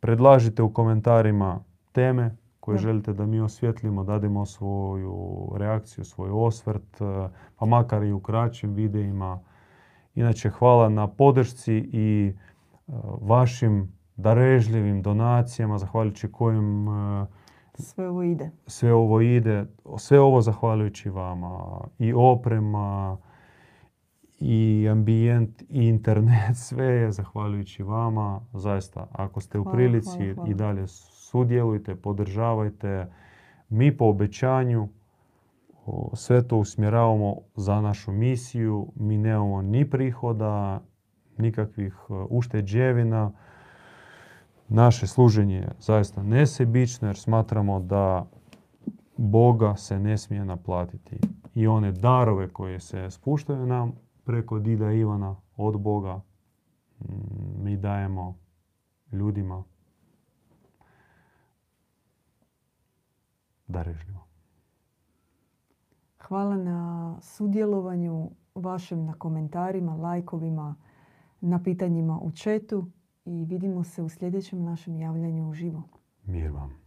[0.00, 1.60] predlažite u komentarima
[1.92, 6.98] teme koje želite da mi osvjetlimo, dademo svoju reakciju, svoj osvrt,
[7.56, 9.40] pa makar i u kraćim videima.
[10.14, 12.34] Inače, hvala na podršci i
[13.20, 17.26] vašim darežljivim donacijama, zahvaljujući kojim e,
[17.74, 18.50] sve ovo ide.
[18.66, 19.66] Sve ovo ide,
[19.98, 21.80] sve ovo zahvaljujući vama.
[21.98, 23.18] I oprema,
[24.40, 28.40] i ambijent, i internet, sve je zahvaljujući vama.
[28.52, 30.86] Zaista, ako ste u prilici i dalje
[31.34, 33.06] sudjelujte, podržavajte.
[33.68, 34.88] Mi po obećanju
[36.12, 38.92] sve to usmjeravamo za našu misiju.
[38.96, 40.80] Mi nemamo ni prihoda,
[41.38, 43.32] nikakvih e, ušteđevina
[44.68, 48.26] naše služenje je zaista nesebično jer smatramo da
[49.16, 51.18] Boga se ne smije naplatiti.
[51.54, 53.92] I one darove koje se spuštaju nam
[54.24, 56.20] preko Dida Ivana od Boga
[57.62, 58.38] mi dajemo
[59.12, 59.64] ljudima
[63.66, 64.24] darežljivo.
[66.18, 70.74] Hvala na sudjelovanju vašim na komentarima, lajkovima,
[71.40, 72.90] na pitanjima u četu
[73.24, 75.82] i vidimo se u sljedećem našem javljanju uživo.
[76.24, 76.83] Mir vam.